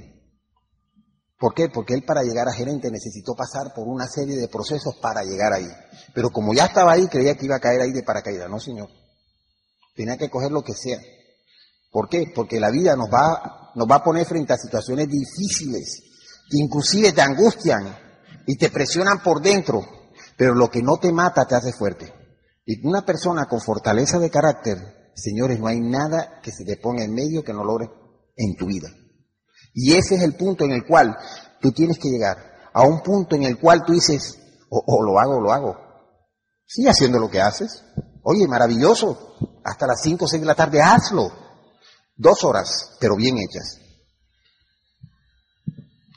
¿Por 1.39 1.53
qué? 1.53 1.69
Porque 1.69 1.93
él 1.93 2.05
para 2.07 2.23
llegar 2.23 2.49
a 2.49 2.55
gerente 2.55 2.91
necesitó 2.91 3.35
pasar 3.35 3.75
por 3.75 3.87
una 3.87 4.07
serie 4.07 4.35
de 4.37 4.49
procesos 4.49 4.97
para 5.03 5.23
llegar 5.25 5.53
ahí. 5.53 5.69
Pero 6.15 6.31
como 6.31 6.55
ya 6.55 6.65
estaba 6.65 6.93
ahí, 6.93 7.07
creía 7.09 7.35
que 7.35 7.45
iba 7.45 7.57
a 7.57 7.61
caer 7.61 7.83
ahí 7.83 7.93
de 7.93 8.03
paracaídas. 8.03 8.49
No, 8.49 8.59
señor. 8.59 8.89
Tenía 9.95 10.17
que 10.17 10.31
coger 10.31 10.51
lo 10.51 10.63
que 10.63 10.73
sea. 10.73 10.99
¿Por 11.93 12.09
qué? 12.09 12.33
Porque 12.35 12.59
la 12.59 12.71
vida 12.71 12.97
nos 12.97 13.09
va, 13.09 13.73
nos 13.75 13.87
va 13.87 13.97
a 13.97 14.05
poner 14.05 14.25
frente 14.25 14.55
a 14.55 14.57
situaciones 14.57 15.09
difíciles, 15.09 16.01
que 16.51 16.57
inclusive 16.59 17.13
te 17.13 17.21
angustian 17.21 17.95
y 18.47 18.57
te 18.57 18.71
presionan 18.71 19.23
por 19.23 19.43
dentro, 19.43 19.85
pero 20.39 20.55
lo 20.55 20.71
que 20.71 20.81
no 20.81 20.97
te 20.97 21.13
mata 21.13 21.45
te 21.45 21.57
hace 21.57 21.75
fuerte. 21.75 22.11
Y 22.65 22.87
una 22.87 23.05
persona 23.05 23.45
con 23.45 23.61
fortaleza 23.61 24.19
de 24.19 24.31
carácter, 24.31 24.96
señores, 25.17 25.59
no 25.59 25.67
hay 25.67 25.81
nada 25.81 26.41
que 26.43 26.53
se 26.53 26.65
te 26.65 26.77
ponga 26.77 27.03
en 27.03 27.15
medio 27.15 27.43
que 27.43 27.53
no 27.53 27.65
logre 27.65 27.91
en 28.37 28.55
tu 28.57 28.67
vida. 28.67 28.89
Y 29.75 29.95
ese 29.95 30.15
es 30.15 30.23
el 30.23 30.37
punto 30.37 30.65
en 30.65 30.73
el 30.73 30.87
cual 30.87 31.17
tú 31.61 31.73
tienes 31.73 31.99
que 31.99 32.09
llegar, 32.09 32.37
a 32.73 32.83
un 32.83 33.03
punto 33.03 33.35
en 33.35 33.43
el 33.45 33.59
cual 33.59 33.85
tú 33.87 33.93
dices, 33.93 34.39
o, 34.69 35.03
lo 35.03 35.19
hago 35.19 35.37
o 35.37 35.41
lo 35.41 35.53
hago. 35.53 35.77
Sigue 36.67 36.91
haciendo 36.91 37.19
lo 37.19 37.31
que 37.31 37.41
haces. 37.41 37.85
Oye, 38.23 38.47
maravilloso. 38.47 39.35
Hasta 39.65 39.87
las 39.87 40.01
5 40.03 40.25
o 40.25 40.29
6 40.29 40.43
de 40.43 40.47
la 40.47 40.55
tarde, 40.55 40.83
hazlo. 40.83 41.33
Dos 42.17 42.45
horas, 42.45 42.97
pero 43.01 43.17
bien 43.17 43.39
hechas. 43.39 43.79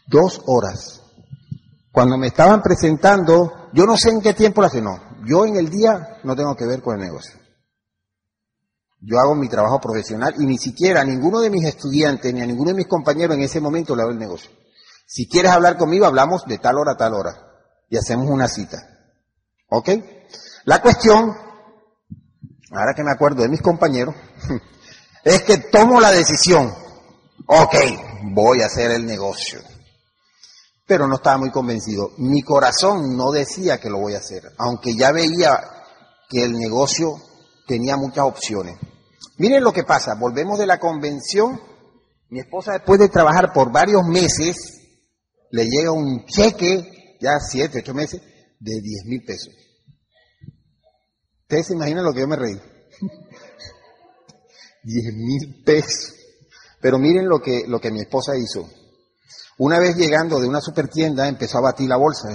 Dos 0.08 0.42
horas. 0.48 1.02
Cuando 1.92 2.18
me 2.18 2.28
estaban 2.28 2.62
presentando, 2.62 3.70
yo 3.74 3.86
no 3.86 3.96
sé 3.96 4.10
en 4.10 4.22
qué 4.22 4.34
tiempo 4.34 4.62
la 4.62 4.70
no. 4.82 5.26
Yo 5.26 5.46
en 5.46 5.56
el 5.56 5.70
día 5.70 6.20
no 6.24 6.36
tengo 6.36 6.56
que 6.56 6.66
ver 6.66 6.82
con 6.82 7.00
el 7.00 7.06
negocio. 7.06 7.39
Yo 9.02 9.20
hago 9.20 9.36
mi 9.36 9.48
trabajo 9.48 9.80
profesional 9.80 10.36
y 10.38 10.46
ni 10.46 10.58
siquiera 10.58 11.02
a 11.02 11.06
ninguno 11.06 11.40
de 11.40 11.50
mis 11.50 11.64
estudiantes 11.66 12.34
ni 12.34 12.42
a 12.42 12.46
ninguno 12.46 12.72
de 12.72 12.78
mis 12.78 12.88
compañeros 12.88 13.38
en 13.38 13.44
ese 13.44 13.62
momento 13.62 13.96
le 13.96 14.02
hago 14.02 14.12
el 14.12 14.20
negocio. 14.20 14.52
Si 15.06 15.28
quieres 15.28 15.52
hablar 15.52 15.78
conmigo, 15.78 16.06
hablamos 16.06 16.46
de 16.46 16.58
tal 16.58 16.78
hora 16.78 16.92
a 16.94 16.98
tal 16.98 17.14
hora 17.14 17.50
y 17.90 17.98
hacemos 17.98 18.30
una 18.30 18.48
cita. 18.48 18.78
¿Ok? 19.70 19.90
La 20.66 20.82
cuestión, 20.82 21.36
ahora 22.72 22.94
que 22.96 23.04
me 23.04 23.12
acuerdo 23.12 23.42
de 23.42 23.50
mis 23.50 23.62
compañeros, 23.62 24.16
es 25.24 25.44
que 25.44 25.58
tomo 25.58 26.02
la 26.02 26.12
decisión, 26.12 26.74
ok, 27.48 27.76
voy 28.34 28.62
a 28.62 28.66
hacer 28.66 28.92
el 28.92 29.06
negocio. 29.06 29.62
Pero 30.86 31.08
no 31.08 31.16
estaba 31.16 31.38
muy 31.38 31.52
convencido. 31.52 32.12
Mi 32.18 32.42
corazón 32.42 33.16
no 33.16 33.32
decía 33.32 33.80
que 33.80 33.90
lo 33.90 34.00
voy 34.00 34.16
a 34.16 34.20
hacer, 34.20 34.52
aunque 34.58 34.96
ya 34.96 35.12
veía 35.12 35.60
que 36.28 36.44
el 36.44 36.54
negocio 36.54 37.16
tenía 37.66 37.96
muchas 37.96 38.26
opciones. 38.26 38.78
Miren 39.40 39.64
lo 39.64 39.72
que 39.72 39.86
pasa, 39.86 40.16
volvemos 40.20 40.60
de 40.60 40.68
la 40.68 40.80
convención, 40.80 41.62
mi 42.28 42.42
esposa 42.42 42.74
después 42.74 43.00
de 43.00 43.08
trabajar 43.08 43.54
por 43.54 43.72
varios 43.72 44.04
meses, 44.06 44.82
le 45.50 45.64
llega 45.64 45.94
un 45.94 46.26
cheque, 46.26 47.18
ya 47.22 47.40
siete, 47.40 47.80
ocho 47.80 47.94
meses, 47.94 48.22
de 48.60 48.82
diez 48.82 49.06
mil 49.06 49.24
pesos. 49.24 49.54
Ustedes 51.44 51.68
se 51.68 51.74
imaginan 51.74 52.04
lo 52.04 52.14
que 52.14 52.20
yo 52.20 52.28
me 52.28 52.36
reí. 52.36 52.54
Diez 54.84 55.14
mil 55.16 55.64
pesos. 55.64 56.14
Pero 56.80 57.00
miren 57.00 57.28
lo 57.28 57.42
que, 57.42 57.64
lo 57.68 57.80
que 57.80 57.92
mi 57.92 58.02
esposa 58.02 58.38
hizo. 58.38 58.70
Una 59.58 59.80
vez 59.80 59.96
llegando 59.96 60.40
de 60.40 60.48
una 60.48 60.62
supertienda 60.62 61.28
empezó 61.28 61.58
a 61.58 61.62
batir 61.62 61.90
la 61.90 61.98
bolsa. 61.98 62.30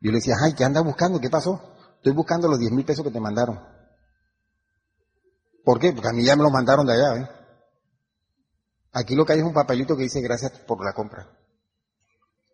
Yo 0.00 0.10
le 0.10 0.18
decía, 0.18 0.34
ay, 0.42 0.52
¿qué 0.54 0.64
andas 0.64 0.84
buscando? 0.84 1.18
¿Qué 1.18 1.30
pasó? 1.30 1.76
Estoy 1.96 2.12
buscando 2.12 2.46
los 2.48 2.58
diez 2.58 2.70
mil 2.72 2.84
pesos 2.84 3.04
que 3.04 3.10
te 3.10 3.20
mandaron. 3.20 3.75
¿Por 5.66 5.80
qué? 5.80 5.92
Porque 5.92 6.10
a 6.10 6.12
mí 6.12 6.24
ya 6.24 6.36
me 6.36 6.44
los 6.44 6.52
mandaron 6.52 6.86
de 6.86 6.92
allá. 6.92 7.20
¿eh? 7.20 7.28
Aquí 8.92 9.16
lo 9.16 9.24
que 9.24 9.32
hay 9.32 9.40
es 9.40 9.44
un 9.44 9.52
papelito 9.52 9.96
que 9.96 10.04
dice 10.04 10.20
gracias 10.20 10.52
por 10.60 10.84
la 10.84 10.92
compra. 10.92 11.28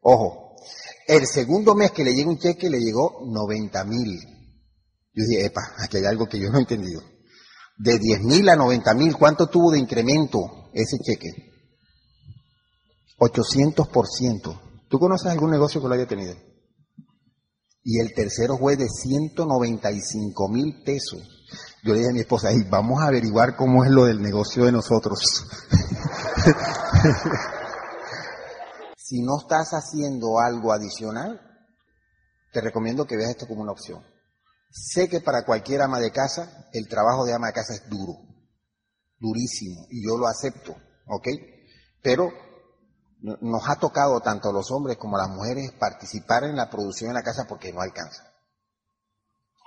Ojo, 0.00 0.56
el 1.06 1.26
segundo 1.26 1.74
mes 1.74 1.90
que 1.90 2.04
le 2.04 2.14
llegó 2.14 2.30
un 2.30 2.38
cheque 2.38 2.70
le 2.70 2.80
llegó 2.80 3.20
90 3.26 3.84
mil. 3.84 4.18
Yo 5.12 5.24
dije, 5.28 5.44
epa, 5.44 5.60
aquí 5.76 5.98
hay 5.98 6.06
algo 6.06 6.26
que 6.26 6.40
yo 6.40 6.48
no 6.48 6.56
he 6.56 6.62
entendido. 6.62 7.02
De 7.76 7.98
10 7.98 8.22
mil 8.22 8.48
a 8.48 8.56
90 8.56 8.94
mil, 8.94 9.14
¿cuánto 9.18 9.46
tuvo 9.46 9.72
de 9.72 9.78
incremento 9.78 10.70
ese 10.72 10.96
cheque? 10.96 11.28
800%. 13.18 14.88
¿Tú 14.88 14.98
conoces 14.98 15.30
algún 15.30 15.50
negocio 15.50 15.82
que 15.82 15.88
lo 15.88 15.94
haya 15.94 16.06
tenido? 16.06 16.34
Y 17.84 17.98
el 18.00 18.14
tercero 18.14 18.56
fue 18.58 18.76
de 18.76 18.88
195 18.88 20.48
mil 20.48 20.82
pesos. 20.84 21.20
Yo 21.82 21.92
le 21.92 21.98
dije 21.98 22.10
a 22.10 22.14
mi 22.14 22.20
esposa, 22.20 22.50
vamos 22.70 23.02
a 23.02 23.08
averiguar 23.08 23.56
cómo 23.56 23.84
es 23.84 23.90
lo 23.90 24.04
del 24.04 24.22
negocio 24.22 24.64
de 24.64 24.72
nosotros. 24.72 25.18
si 28.96 29.20
no 29.22 29.38
estás 29.40 29.70
haciendo 29.72 30.38
algo 30.38 30.72
adicional, 30.72 31.40
te 32.52 32.60
recomiendo 32.60 33.04
que 33.06 33.16
veas 33.16 33.30
esto 33.30 33.48
como 33.48 33.62
una 33.62 33.72
opción. 33.72 34.00
Sé 34.70 35.08
que 35.08 35.20
para 35.20 35.44
cualquier 35.44 35.82
ama 35.82 35.98
de 35.98 36.12
casa, 36.12 36.68
el 36.72 36.88
trabajo 36.88 37.26
de 37.26 37.34
ama 37.34 37.48
de 37.48 37.52
casa 37.52 37.74
es 37.74 37.88
duro, 37.90 38.14
durísimo, 39.18 39.86
y 39.90 40.06
yo 40.06 40.16
lo 40.16 40.26
acepto, 40.26 40.76
¿ok? 41.08 41.28
Pero 42.00 42.30
nos 43.22 43.68
ha 43.68 43.76
tocado 43.76 44.20
tanto 44.20 44.50
a 44.50 44.52
los 44.52 44.70
hombres 44.72 44.96
como 44.98 45.16
a 45.16 45.26
las 45.26 45.30
mujeres 45.30 45.72
participar 45.78 46.44
en 46.44 46.56
la 46.56 46.68
producción 46.68 47.10
en 47.10 47.14
la 47.14 47.22
casa 47.22 47.44
porque 47.48 47.72
no 47.72 47.80
alcanza. 47.80 48.32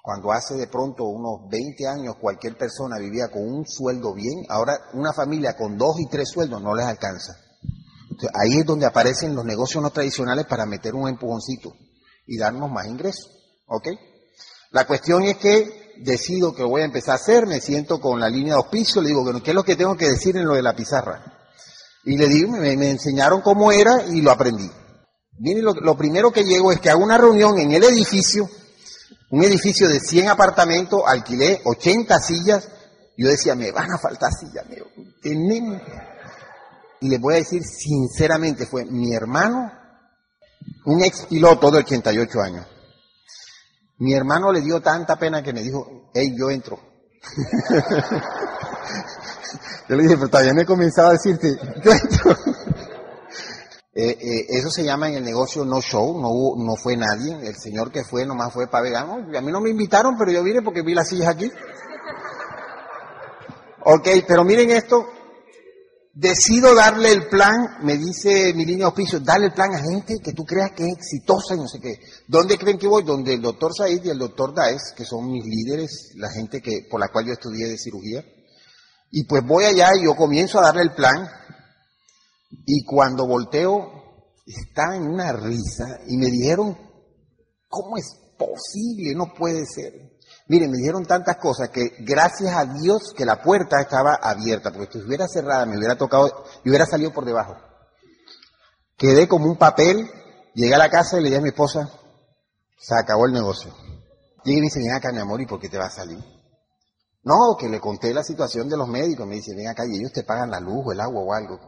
Cuando 0.03 0.31
hace 0.31 0.55
de 0.55 0.67
pronto 0.67 1.05
unos 1.05 1.49
20 1.49 1.87
años 1.87 2.15
cualquier 2.19 2.57
persona 2.57 2.99
vivía 2.99 3.29
con 3.31 3.41
un 3.41 3.65
sueldo 3.65 4.13
bien, 4.13 4.45
ahora 4.49 4.77
una 4.93 5.13
familia 5.13 5.55
con 5.55 5.77
dos 5.77 5.99
y 5.99 6.07
tres 6.07 6.29
sueldos 6.29 6.61
no 6.61 6.75
les 6.75 6.85
alcanza. 6.85 7.37
ahí 8.33 8.59
es 8.59 8.65
donde 8.65 8.85
aparecen 8.85 9.35
los 9.35 9.45
negocios 9.45 9.81
no 9.81 9.89
tradicionales 9.89 10.45
para 10.45 10.65
meter 10.65 10.93
un 10.93 11.07
empujoncito 11.07 11.73
y 12.27 12.37
darnos 12.37 12.69
más 12.69 12.85
ingresos. 12.85 13.31
¿Ok? 13.67 13.87
La 14.71 14.85
cuestión 14.85 15.23
es 15.23 15.37
que 15.37 15.95
decido 16.03 16.53
que 16.53 16.63
voy 16.63 16.81
a 16.81 16.85
empezar 16.85 17.13
a 17.13 17.15
hacer, 17.15 17.47
me 17.47 17.61
siento 17.61 17.99
con 17.99 18.19
la 18.19 18.29
línea 18.29 18.53
de 18.53 18.59
auspicio, 18.59 19.01
le 19.01 19.09
digo, 19.09 19.23
bueno, 19.23 19.41
¿qué 19.41 19.51
es 19.51 19.55
lo 19.55 19.63
que 19.63 19.75
tengo 19.75 19.95
que 19.95 20.09
decir 20.09 20.35
en 20.35 20.45
lo 20.45 20.53
de 20.53 20.61
la 20.61 20.75
pizarra? 20.75 21.35
Y 22.05 22.17
le 22.17 22.27
digo, 22.27 22.51
me, 22.51 22.71
enseñaron 22.89 23.41
cómo 23.41 23.71
era 23.71 24.05
y 24.07 24.21
lo 24.21 24.31
aprendí. 24.31 24.69
Miren, 25.39 25.65
lo, 25.65 25.97
primero 25.97 26.31
que 26.31 26.43
llego 26.43 26.71
es 26.71 26.79
que 26.79 26.89
hago 26.89 27.03
una 27.03 27.17
reunión 27.17 27.57
en 27.57 27.71
el 27.71 27.83
edificio, 27.83 28.47
un 29.31 29.43
edificio 29.43 29.89
de 29.89 29.99
100 29.99 30.29
apartamentos, 30.29 31.01
alquilé 31.05 31.61
80 31.65 32.19
sillas. 32.19 32.69
Yo 33.17 33.27
decía, 33.27 33.55
me 33.55 33.71
van 33.71 33.91
a 33.91 33.97
faltar 33.97 34.31
sillas, 34.31 34.65
me, 34.69 34.77
tenemos. 35.21 35.81
Y 37.01 37.09
les 37.09 37.19
voy 37.19 37.33
a 37.33 37.37
decir 37.37 37.63
sinceramente, 37.63 38.65
fue 38.67 38.85
mi 38.85 39.13
hermano, 39.13 39.71
un 40.85 41.03
ex 41.03 41.25
piloto 41.25 41.71
de 41.71 41.79
88 41.79 42.41
años. 42.41 42.67
Mi 43.97 44.13
hermano 44.13 44.51
le 44.51 44.61
dio 44.61 44.81
tanta 44.81 45.17
pena 45.17 45.41
que 45.41 45.53
me 45.53 45.63
dijo, 45.63 46.11
hey, 46.13 46.35
yo 46.37 46.51
entro. 46.51 46.94
Yo 49.87 49.95
le 49.95 50.03
dije, 50.03 50.17
pero 50.17 50.29
todavía 50.29 50.53
he 50.61 50.65
comenzado 50.65 51.09
a 51.09 51.13
decirte, 51.13 51.49
eh, 53.93 54.17
eh, 54.19 54.45
eso 54.49 54.71
se 54.71 54.83
llama 54.83 55.09
en 55.09 55.15
el 55.15 55.23
negocio 55.23 55.63
no 55.63 55.79
show, 55.81 56.19
no, 56.19 56.55
no 56.63 56.75
fue 56.75 56.97
nadie, 56.97 57.47
el 57.47 57.55
señor 57.55 57.91
que 57.91 58.03
fue 58.03 58.25
nomás 58.25 58.51
fue 58.51 58.67
para 58.67 58.83
vegano, 58.83 59.27
a 59.35 59.41
mí 59.41 59.51
no 59.51 59.61
me 59.61 59.69
invitaron, 59.69 60.17
pero 60.17 60.31
yo 60.31 60.43
vine 60.43 60.63
porque 60.63 60.81
vi 60.81 60.95
las 60.95 61.09
sillas 61.09 61.29
aquí. 61.29 61.51
Ok, 63.87 64.07
pero 64.27 64.43
miren 64.43 64.71
esto, 64.71 65.07
decido 66.15 66.73
darle 66.73 67.11
el 67.11 67.27
plan, 67.27 67.77
me 67.83 67.97
dice 67.97 68.53
mi 68.53 68.65
línea 68.65 68.77
de 68.77 68.83
auspicio, 68.85 69.19
darle 69.19 69.47
el 69.47 69.53
plan 69.53 69.75
a 69.75 69.83
gente 69.83 70.15
que 70.23 70.31
tú 70.31 70.45
creas 70.45 70.71
que 70.71 70.85
es 70.87 70.93
exitosa 70.93 71.55
y 71.55 71.57
no 71.57 71.67
sé 71.67 71.79
qué. 71.81 71.99
¿Dónde 72.27 72.57
creen 72.57 72.79
que 72.79 72.87
voy? 72.87 73.03
Donde 73.03 73.33
el 73.33 73.41
doctor 73.41 73.71
Said 73.75 74.03
y 74.03 74.09
el 74.09 74.17
doctor 74.17 74.55
Daes, 74.55 74.93
que 74.95 75.03
son 75.03 75.29
mis 75.29 75.43
líderes, 75.45 76.13
la 76.15 76.31
gente 76.31 76.61
que, 76.61 76.87
por 76.89 77.01
la 77.01 77.09
cual 77.09 77.25
yo 77.27 77.33
estudié 77.33 77.67
de 77.67 77.77
cirugía, 77.77 78.25
y 79.11 79.25
pues 79.25 79.43
voy 79.45 79.65
allá 79.65 79.89
y 79.99 80.05
yo 80.05 80.15
comienzo 80.15 80.59
a 80.59 80.63
darle 80.63 80.83
el 80.83 80.93
plan 80.93 81.29
y 82.65 82.83
cuando 82.85 83.27
volteo 83.27 83.91
está 84.45 84.95
en 84.95 85.03
una 85.03 85.33
risa 85.33 85.99
y 86.07 86.17
me 86.17 86.27
dijeron, 86.27 86.77
¿cómo 87.67 87.97
es 87.97 88.05
posible? 88.37 89.13
No 89.15 89.33
puede 89.37 89.65
ser. 89.65 90.14
Miren, 90.47 90.71
me 90.71 90.77
dijeron 90.77 91.05
tantas 91.05 91.37
cosas 91.37 91.69
que 91.69 91.95
gracias 91.99 92.55
a 92.55 92.65
Dios 92.65 93.13
que 93.15 93.25
la 93.25 93.41
puerta 93.41 93.81
estaba 93.81 94.15
abierta, 94.21 94.71
porque 94.71 94.91
si 94.91 94.97
estuviera 94.99 95.27
cerrada 95.27 95.65
me 95.65 95.77
hubiera 95.77 95.97
tocado 95.97 96.45
y 96.63 96.69
hubiera 96.69 96.85
salido 96.85 97.11
por 97.11 97.25
debajo. 97.25 97.55
Quedé 98.97 99.27
como 99.27 99.45
un 99.45 99.57
papel, 99.57 100.09
llegué 100.53 100.75
a 100.75 100.77
la 100.77 100.89
casa 100.89 101.17
y 101.17 101.21
le 101.21 101.29
dije 101.29 101.39
a 101.39 101.41
mi 101.41 101.49
esposa, 101.49 101.89
se 102.77 102.95
acabó 102.95 103.25
el 103.25 103.33
negocio. 103.33 103.73
Llegué 104.43 104.59
y 104.59 104.61
me 104.61 104.65
dice, 104.67 104.79
ven 104.79 104.93
acá 104.93 105.11
mi 105.11 105.19
amor, 105.19 105.41
¿y 105.41 105.47
por 105.47 105.59
qué 105.59 105.69
te 105.69 105.77
va 105.77 105.85
a 105.85 105.89
salir? 105.89 106.23
No, 107.25 107.57
que 107.57 107.67
le 107.67 107.79
conté 107.79 108.13
la 108.13 108.23
situación 108.23 108.69
de 108.69 108.77
los 108.77 108.87
médicos. 108.87 109.25
Me 109.25 109.35
dice, 109.35 109.55
ven 109.55 109.67
acá 109.67 109.83
y 109.87 109.97
ellos 109.97 110.11
te 110.13 110.23
pagan 110.23 110.51
la 110.51 110.59
luz 110.59 110.83
o 110.85 110.91
el 110.91 110.99
agua 110.99 111.23
o 111.23 111.33
algo. 111.33 111.59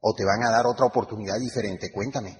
O 0.00 0.14
te 0.14 0.24
van 0.26 0.44
a 0.44 0.50
dar 0.50 0.66
otra 0.66 0.84
oportunidad 0.84 1.38
diferente. 1.40 1.90
Cuéntame. 1.90 2.36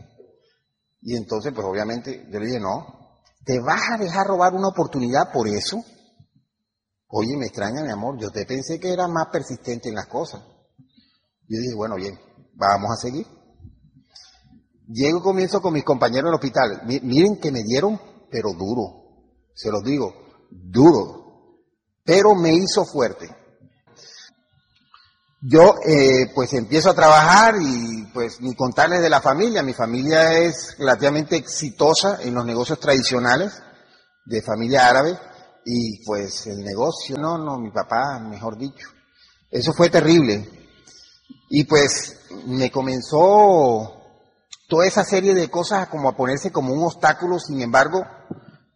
Y 1.01 1.17
entonces, 1.17 1.53
pues 1.55 1.67
obviamente, 1.67 2.27
yo 2.31 2.39
le 2.39 2.47
dije, 2.47 2.61
no. 2.61 3.04
¿Te 3.45 3.61
vas 3.61 3.83
a 3.93 3.99
dejar 3.99 4.27
robar 4.27 4.55
una 4.55 4.69
oportunidad 4.69 5.33
por 5.33 5.49
eso? 5.49 5.83
Oye, 7.09 7.37
me 7.37 7.47
extraña, 7.47 7.83
mi 7.83 7.91
amor. 7.91 8.19
Yo 8.19 8.31
te 8.31 8.47
pensé 8.47 8.81
que 8.81 8.93
era 8.93 9.07
más 9.07 9.29
persistente 9.31 9.89
en 9.89 9.95
las 9.95 10.07
cosas. 10.07 10.43
Yo 11.49 11.59
dije, 11.59 11.75
bueno, 11.77 11.97
bien, 11.97 12.19
vamos 12.55 12.91
a 12.91 12.97
seguir. 12.97 13.27
Llego 14.89 15.19
y 15.19 15.23
comienzo 15.23 15.61
con 15.61 15.75
mis 15.75 15.85
compañeros 15.85 16.25
en 16.25 16.29
el 16.29 16.35
hospital. 16.35 16.83
Miren 17.03 17.39
que 17.41 17.53
me 17.53 17.63
dieron, 17.63 18.01
pero 18.31 18.53
duro. 18.53 19.05
Se 19.55 19.71
los 19.71 19.83
digo, 19.83 20.13
duro 20.51 21.25
pero 22.05 22.35
me 22.35 22.55
hizo 22.55 22.85
fuerte. 22.85 23.29
Yo 25.47 25.75
eh, 25.87 26.31
pues 26.35 26.55
empiezo 26.55 26.89
a 26.89 26.95
trabajar 26.95 27.57
y 27.61 28.07
pues 28.15 28.41
ni 28.41 28.55
contarles 28.55 29.03
de 29.03 29.11
la 29.11 29.21
familia, 29.21 29.63
mi 29.63 29.75
familia 29.75 30.39
es 30.39 30.75
relativamente 30.79 31.37
exitosa 31.37 32.23
en 32.23 32.35
los 32.35 32.47
negocios 32.47 32.81
tradicionales 32.81 33.63
de 34.25 34.41
familia 34.41 34.89
árabe 34.89 35.19
y 35.67 36.03
pues 36.07 36.47
el 36.47 36.65
negocio, 36.65 37.19
no, 37.19 37.37
no, 37.37 37.59
mi 37.59 37.71
papá, 37.71 38.19
mejor 38.21 38.57
dicho, 38.57 38.89
eso 39.51 39.75
fue 39.75 39.91
terrible. 39.91 40.49
Y 41.51 41.65
pues 41.65 42.21
me 42.47 42.71
comenzó 42.71 44.01
toda 44.67 44.87
esa 44.87 45.05
serie 45.05 45.35
de 45.35 45.51
cosas 45.51 45.89
como 45.89 46.09
a 46.09 46.17
ponerse 46.17 46.51
como 46.51 46.73
un 46.73 46.85
obstáculo, 46.85 47.39
sin 47.39 47.61
embargo, 47.61 48.03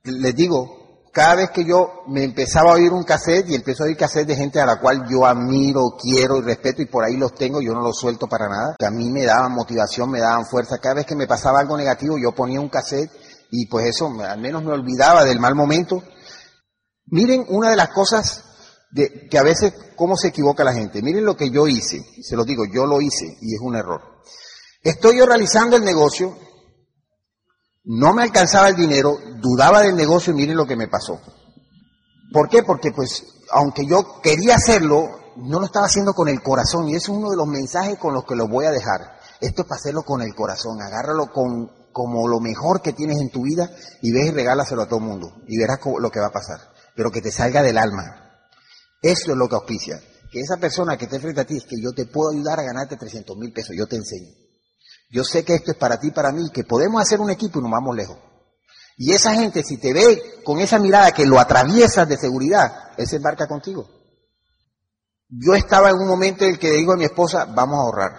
les 0.02 0.37
digo, 0.37 0.77
cada 1.18 1.34
vez 1.34 1.50
que 1.50 1.64
yo 1.64 2.04
me 2.06 2.22
empezaba 2.22 2.70
a 2.70 2.75
oír 2.75 2.92
un 2.92 3.02
cassette 3.02 3.50
y 3.50 3.56
empezó 3.56 3.82
a 3.82 3.87
oír 3.87 3.96
cassette 3.96 4.28
de 4.28 4.37
gente 4.37 4.60
a 4.60 4.66
la 4.66 4.78
cual 4.78 5.04
yo 5.10 5.26
admiro, 5.26 5.96
quiero 6.00 6.37
y 6.37 6.42
respeto 6.42 6.80
y 6.80 6.87
por 6.87 7.04
ahí 7.04 7.16
los 7.16 7.34
tengo, 7.34 7.60
yo 7.60 7.75
no 7.75 7.80
los 7.80 7.98
suelto 7.98 8.28
para 8.28 8.48
nada, 8.48 8.76
que 8.78 8.87
a 8.87 8.92
mí 8.92 9.10
me 9.10 9.25
daban 9.25 9.50
motivación, 9.50 10.12
me 10.12 10.20
daban 10.20 10.46
fuerza. 10.46 10.78
Cada 10.78 10.94
vez 10.94 11.06
que 11.06 11.16
me 11.16 11.26
pasaba 11.26 11.58
algo 11.58 11.76
negativo 11.76 12.18
yo 12.22 12.30
ponía 12.30 12.60
un 12.60 12.68
cassette 12.68 13.10
y 13.50 13.66
pues 13.66 13.87
eso 13.87 14.08
al 14.22 14.38
menos 14.38 14.62
me 14.62 14.70
olvidaba 14.70 15.25
del 15.25 15.40
mal 15.40 15.56
momento. 15.56 16.04
Miren 17.06 17.46
una 17.48 17.70
de 17.70 17.76
las 17.76 17.88
cosas 17.88 18.44
de, 18.92 19.26
que 19.28 19.38
a 19.38 19.42
veces 19.42 19.75
cómo 19.96 20.16
se 20.16 20.28
equivoca 20.28 20.62
la 20.62 20.72
gente. 20.72 21.02
Miren 21.02 21.25
lo 21.25 21.37
que 21.37 21.50
yo 21.50 21.66
hice, 21.66 22.00
se 22.22 22.37
los 22.37 22.46
digo, 22.46 22.62
yo 22.72 22.87
lo 22.87 23.00
hice 23.00 23.26
y 23.40 23.56
es 23.56 23.60
un 23.60 23.75
error. 23.75 24.20
Estoy 24.84 25.18
yo 25.18 25.26
realizando 25.26 25.75
el 25.75 25.84
negocio, 25.84 26.38
no 27.88 28.12
me 28.12 28.23
alcanzaba 28.23 28.68
el 28.68 28.76
dinero, 28.76 29.16
dudaba 29.40 29.80
del 29.80 29.97
negocio 29.97 30.33
y 30.33 30.37
miren 30.37 30.59
lo 30.59 30.66
que 30.66 30.76
me 30.76 30.88
pasó. 30.88 31.18
¿Por 32.30 32.50
qué? 32.50 32.62
Porque 32.62 32.92
pues, 32.92 33.25
aunque 33.50 33.87
yo 33.87 34.21
quería 34.23 34.57
hacerlo, 34.57 35.09
no 35.37 35.59
lo 35.59 35.64
estaba 35.64 35.87
haciendo 35.87 36.12
con 36.12 36.28
el 36.28 36.42
corazón 36.42 36.87
y 36.90 36.97
es 36.97 37.09
uno 37.09 37.30
de 37.30 37.37
los 37.37 37.47
mensajes 37.47 37.99
con 37.99 38.12
los 38.12 38.25
que 38.26 38.37
lo 38.37 38.47
voy 38.47 38.66
a 38.66 38.73
dejar. 38.73 39.18
Esto 39.40 39.62
es 39.62 39.68
para 39.68 39.78
hacerlo 39.78 40.02
con 40.02 40.21
el 40.21 40.35
corazón, 40.35 40.83
agárralo 40.83 41.33
con, 41.33 41.71
como 41.90 42.28
lo 42.28 42.40
mejor 42.40 42.83
que 42.83 42.92
tienes 42.92 43.23
en 43.23 43.30
tu 43.30 43.45
vida 43.45 43.71
y 44.02 44.12
ves 44.12 44.26
y 44.26 44.30
regálaselo 44.33 44.83
a 44.83 44.87
todo 44.87 44.99
el 44.99 45.07
mundo 45.07 45.33
y 45.47 45.57
verás 45.57 45.78
lo 45.99 46.11
que 46.11 46.21
va 46.21 46.26
a 46.26 46.33
pasar, 46.33 46.59
pero 46.95 47.11
que 47.11 47.23
te 47.23 47.33
salga 47.33 47.62
del 47.62 47.78
alma. 47.78 48.02
Eso 49.00 49.33
es 49.33 49.38
lo 49.38 49.49
que 49.49 49.54
auspicia. 49.54 49.99
que 50.30 50.40
esa 50.40 50.59
persona 50.59 50.99
que 50.99 51.07
esté 51.07 51.21
frente 51.21 51.40
a 51.40 51.47
ti 51.47 51.57
es 51.57 51.64
que 51.64 51.80
yo 51.80 51.92
te 51.92 52.04
puedo 52.04 52.33
ayudar 52.33 52.61
a 52.61 52.64
ganarte 52.64 52.99
300 52.99 53.35
mil 53.38 53.50
pesos, 53.50 53.75
yo 53.75 53.87
te 53.87 53.97
enseño. 53.97 54.48
Yo 55.10 55.24
sé 55.24 55.44
que 55.44 55.54
esto 55.54 55.72
es 55.72 55.76
para 55.76 55.98
ti, 55.98 56.10
para 56.10 56.32
mí, 56.32 56.50
que 56.52 56.64
podemos 56.64 57.00
hacer 57.00 57.20
un 57.20 57.30
equipo 57.30 57.58
y 57.58 57.62
nos 57.62 57.70
vamos 57.70 57.96
lejos. 57.96 58.18
Y 58.96 59.12
esa 59.12 59.32
gente, 59.34 59.62
si 59.62 59.78
te 59.78 59.92
ve 59.92 60.42
con 60.44 60.58
esa 60.58 60.78
mirada 60.78 61.12
que 61.12 61.24
lo 61.24 61.38
atraviesas 61.38 62.08
de 62.08 62.16
seguridad, 62.16 62.90
él 62.96 63.06
se 63.06 63.16
embarca 63.16 63.46
contigo. 63.46 63.88
Yo 65.28 65.54
estaba 65.54 65.90
en 65.90 65.96
un 65.96 66.08
momento 66.08 66.44
en 66.44 66.52
el 66.52 66.58
que 66.58 66.72
digo 66.72 66.92
a 66.92 66.96
mi 66.96 67.04
esposa, 67.04 67.44
vamos 67.44 67.78
a 67.78 67.82
ahorrar. 67.82 68.12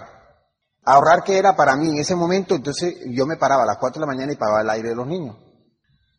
Ahorrar 0.83 1.23
que 1.23 1.37
era 1.37 1.55
para 1.55 1.75
mí 1.75 1.89
en 1.89 1.99
ese 1.99 2.15
momento, 2.15 2.55
entonces 2.55 2.95
yo 3.07 3.25
me 3.25 3.37
paraba 3.37 3.63
a 3.63 3.65
las 3.65 3.77
4 3.77 3.99
de 3.99 4.07
la 4.07 4.13
mañana 4.13 4.31
y 4.31 4.37
pagaba 4.37 4.61
el 4.61 4.69
aire 4.69 4.89
de 4.89 4.95
los 4.95 5.05
niños. 5.05 5.35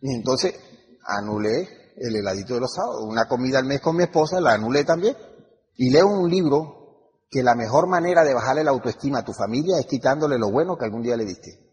Y 0.00 0.14
entonces 0.14 0.54
anulé 1.06 1.94
el 1.96 2.16
heladito 2.16 2.54
de 2.54 2.60
los 2.60 2.72
sábados. 2.72 3.02
Una 3.06 3.26
comida 3.26 3.58
al 3.58 3.64
mes 3.64 3.80
con 3.80 3.96
mi 3.96 4.04
esposa, 4.04 4.40
la 4.40 4.52
anulé 4.52 4.84
también. 4.84 5.16
Y 5.76 5.90
leo 5.90 6.06
un 6.06 6.28
libro 6.28 6.79
que 7.30 7.42
la 7.44 7.54
mejor 7.54 7.86
manera 7.86 8.24
de 8.24 8.34
bajarle 8.34 8.64
la 8.64 8.72
autoestima 8.72 9.20
a 9.20 9.24
tu 9.24 9.32
familia 9.32 9.78
es 9.78 9.86
quitándole 9.86 10.36
lo 10.36 10.50
bueno 10.50 10.76
que 10.76 10.84
algún 10.84 11.02
día 11.02 11.16
le 11.16 11.24
diste. 11.24 11.70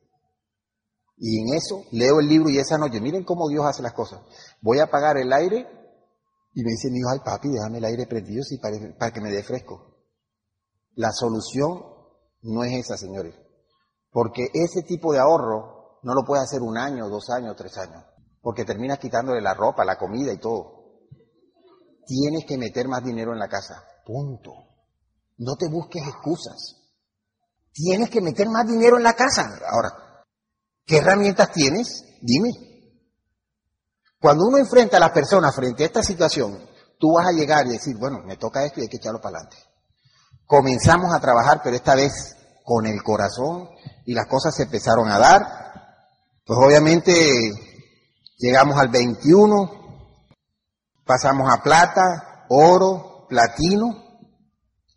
Y 1.18 1.42
en 1.42 1.58
eso 1.58 1.84
leo 1.92 2.20
el 2.20 2.28
libro 2.28 2.50
y 2.50 2.60
esa 2.60 2.78
noche, 2.78 3.02
miren 3.02 3.24
cómo 3.24 3.50
Dios 3.50 3.66
hace 3.66 3.82
las 3.82 3.94
cosas. 3.94 4.22
Voy 4.62 4.78
a 4.78 4.84
apagar 4.84 5.18
el 5.18 5.34
aire 5.34 5.68
y 6.54 6.64
me 6.64 6.72
dice 6.72 6.92
mi 6.92 7.00
hijo, 7.00 7.10
ay 7.12 7.20
papi, 7.26 7.50
déjame 7.50 7.80
el 7.80 7.86
aire 7.86 8.06
prendido 8.06 8.44
sí, 8.44 8.60
para, 8.60 8.78
para 9.00 9.12
que 9.12 9.20
me 9.20 9.32
dé 9.32 9.42
fresco. 9.42 9.96
La 10.94 11.12
solución 11.12 11.84
no 12.44 12.64
es 12.64 12.74
esa, 12.74 12.96
señores. 12.96 13.34
Porque 14.12 14.50
ese 14.54 14.84
tipo 14.84 15.12
de 15.12 15.20
ahorro 15.20 16.00
no 16.04 16.14
lo 16.14 16.24
puede 16.24 16.44
hacer 16.44 16.62
un 16.62 16.78
año, 16.78 17.10
dos 17.10 17.30
años, 17.32 17.56
tres 17.56 17.76
años. 17.80 18.04
Porque 18.42 18.64
terminas 18.64 19.00
quitándole 19.00 19.42
la 19.42 19.56
ropa, 19.56 19.84
la 19.84 19.98
comida 19.98 20.32
y 20.32 20.38
todo. 20.38 21.02
Tienes 22.06 22.46
que 22.46 22.58
meter 22.58 22.88
más 22.88 23.04
dinero 23.04 23.34
en 23.34 23.40
la 23.40 23.48
casa. 23.48 23.84
Punto. 24.06 24.67
No 25.38 25.56
te 25.56 25.68
busques 25.70 26.04
excusas. 26.08 26.76
Tienes 27.72 28.10
que 28.10 28.22
meter 28.22 28.50
más 28.50 28.68
dinero 28.68 28.98
en 28.98 29.04
la 29.04 29.14
casa. 29.14 29.48
Ahora, 29.72 30.08
¿Qué 30.88 30.98
herramientas 31.00 31.52
tienes? 31.52 32.06
Dime. 32.22 32.50
Cuando 34.22 34.46
uno 34.48 34.58
enfrenta 34.58 34.96
a 34.96 35.02
las 35.02 35.12
personas 35.12 35.54
frente 35.54 35.84
a 35.84 35.88
esta 35.88 36.02
situación, 36.02 36.66
tú 36.98 37.14
vas 37.14 37.28
a 37.28 37.34
llegar 37.34 37.68
y 37.68 37.72
decir, 37.72 37.98
bueno, 38.00 38.20
me 38.26 38.38
toca 38.38 38.64
esto 38.64 38.80
y 38.80 38.84
hay 38.84 38.90
que 38.90 38.96
echarlo 38.96 39.20
para 39.20 39.40
adelante. 39.40 39.58
Comenzamos 40.46 41.14
a 41.14 41.20
trabajar, 41.20 41.60
pero 41.62 41.76
esta 41.76 41.94
vez 41.94 42.38
con 42.64 42.86
el 42.86 43.04
corazón 43.04 43.68
y 44.06 44.14
las 44.14 44.28
cosas 44.28 44.56
se 44.56 44.64
empezaron 44.64 45.12
a 45.12 45.20
dar. 45.20 45.42
Pues 46.46 46.58
obviamente 46.58 47.14
llegamos 48.38 48.78
al 48.78 48.88
21, 48.88 49.70
pasamos 51.06 51.54
a 51.54 51.62
plata, 51.62 52.46
oro, 52.48 53.26
platino, 53.28 54.07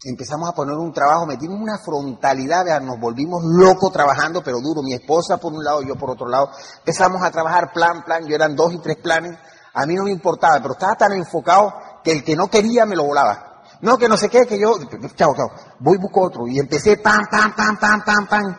empezamos 0.03 0.49
a 0.49 0.53
poner 0.53 0.77
un 0.77 0.93
trabajo, 0.93 1.27
metimos 1.27 1.61
una 1.61 1.79
frontalidad, 1.79 2.81
nos 2.81 2.99
volvimos 2.99 3.43
locos 3.45 3.93
trabajando, 3.93 4.43
pero 4.43 4.61
duro. 4.61 4.83
Mi 4.83 4.95
esposa 4.95 5.37
por 5.37 5.53
un 5.53 5.63
lado, 5.63 5.83
yo 5.83 5.97
por 5.97 6.11
otro 6.11 6.27
lado. 6.27 6.51
Empezamos 6.79 7.23
a 7.23 7.31
trabajar 7.31 7.73
plan, 7.73 8.03
plan, 8.05 8.27
yo 8.27 8.35
eran 8.35 8.57
dos 8.57 8.73
y 8.73 8.79
tres 8.79 8.97
planes. 8.97 9.39
A 9.75 9.87
mí 9.87 9.95
no 9.95 10.05
me 10.05 10.11
importaba, 10.11 10.59
pero 10.61 10.73
estaba 10.73 10.97
tan 10.97 11.13
enfocado 11.13 11.73
que 12.03 12.13
el 12.13 12.25
que 12.25 12.35
no 12.35 12.49
quería 12.49 12.87
me 12.87 12.97
lo 12.97 13.05
volaba. 13.05 13.63
No, 13.83 13.97
que 13.97 14.09
no 14.09 14.17
sé 14.17 14.29
qué, 14.29 14.47
que 14.47 14.59
yo, 14.59 14.79
chao, 15.15 15.35
chao, 15.35 15.51
voy 15.79 15.99
busco 15.99 16.23
otro. 16.23 16.47
Y 16.47 16.59
empecé 16.59 16.97
pam, 16.99 17.27
pam, 17.31 17.55
pam, 17.55 17.79
pam, 17.79 18.05
pam, 18.05 18.27
pam. 18.27 18.57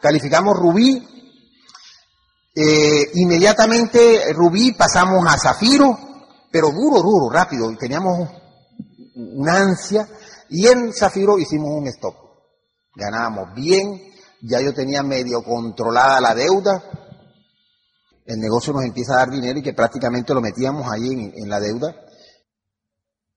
Calificamos 0.00 0.56
Rubí. 0.56 1.08
Eh, 2.54 3.10
inmediatamente 3.14 4.30
Rubí 4.34 4.72
pasamos 4.72 5.24
a 5.26 5.38
Zafiro, 5.38 5.98
pero 6.50 6.70
duro, 6.70 7.00
duro, 7.00 7.30
rápido. 7.30 7.74
Teníamos 7.78 8.28
una 9.14 9.56
ansia 9.56 10.06
y 10.52 10.66
en 10.66 10.92
Zafiro 10.92 11.38
hicimos 11.38 11.70
un 11.70 11.86
stop. 11.86 12.14
Ganábamos 12.94 13.54
bien, 13.54 14.02
ya 14.42 14.60
yo 14.60 14.74
tenía 14.74 15.02
medio 15.02 15.42
controlada 15.42 16.20
la 16.20 16.34
deuda. 16.34 16.84
El 18.26 18.38
negocio 18.38 18.74
nos 18.74 18.84
empieza 18.84 19.14
a 19.14 19.16
dar 19.16 19.30
dinero 19.30 19.58
y 19.58 19.62
que 19.62 19.72
prácticamente 19.72 20.34
lo 20.34 20.42
metíamos 20.42 20.86
ahí 20.92 21.32
en, 21.34 21.48
la 21.48 21.58
deuda. 21.58 21.96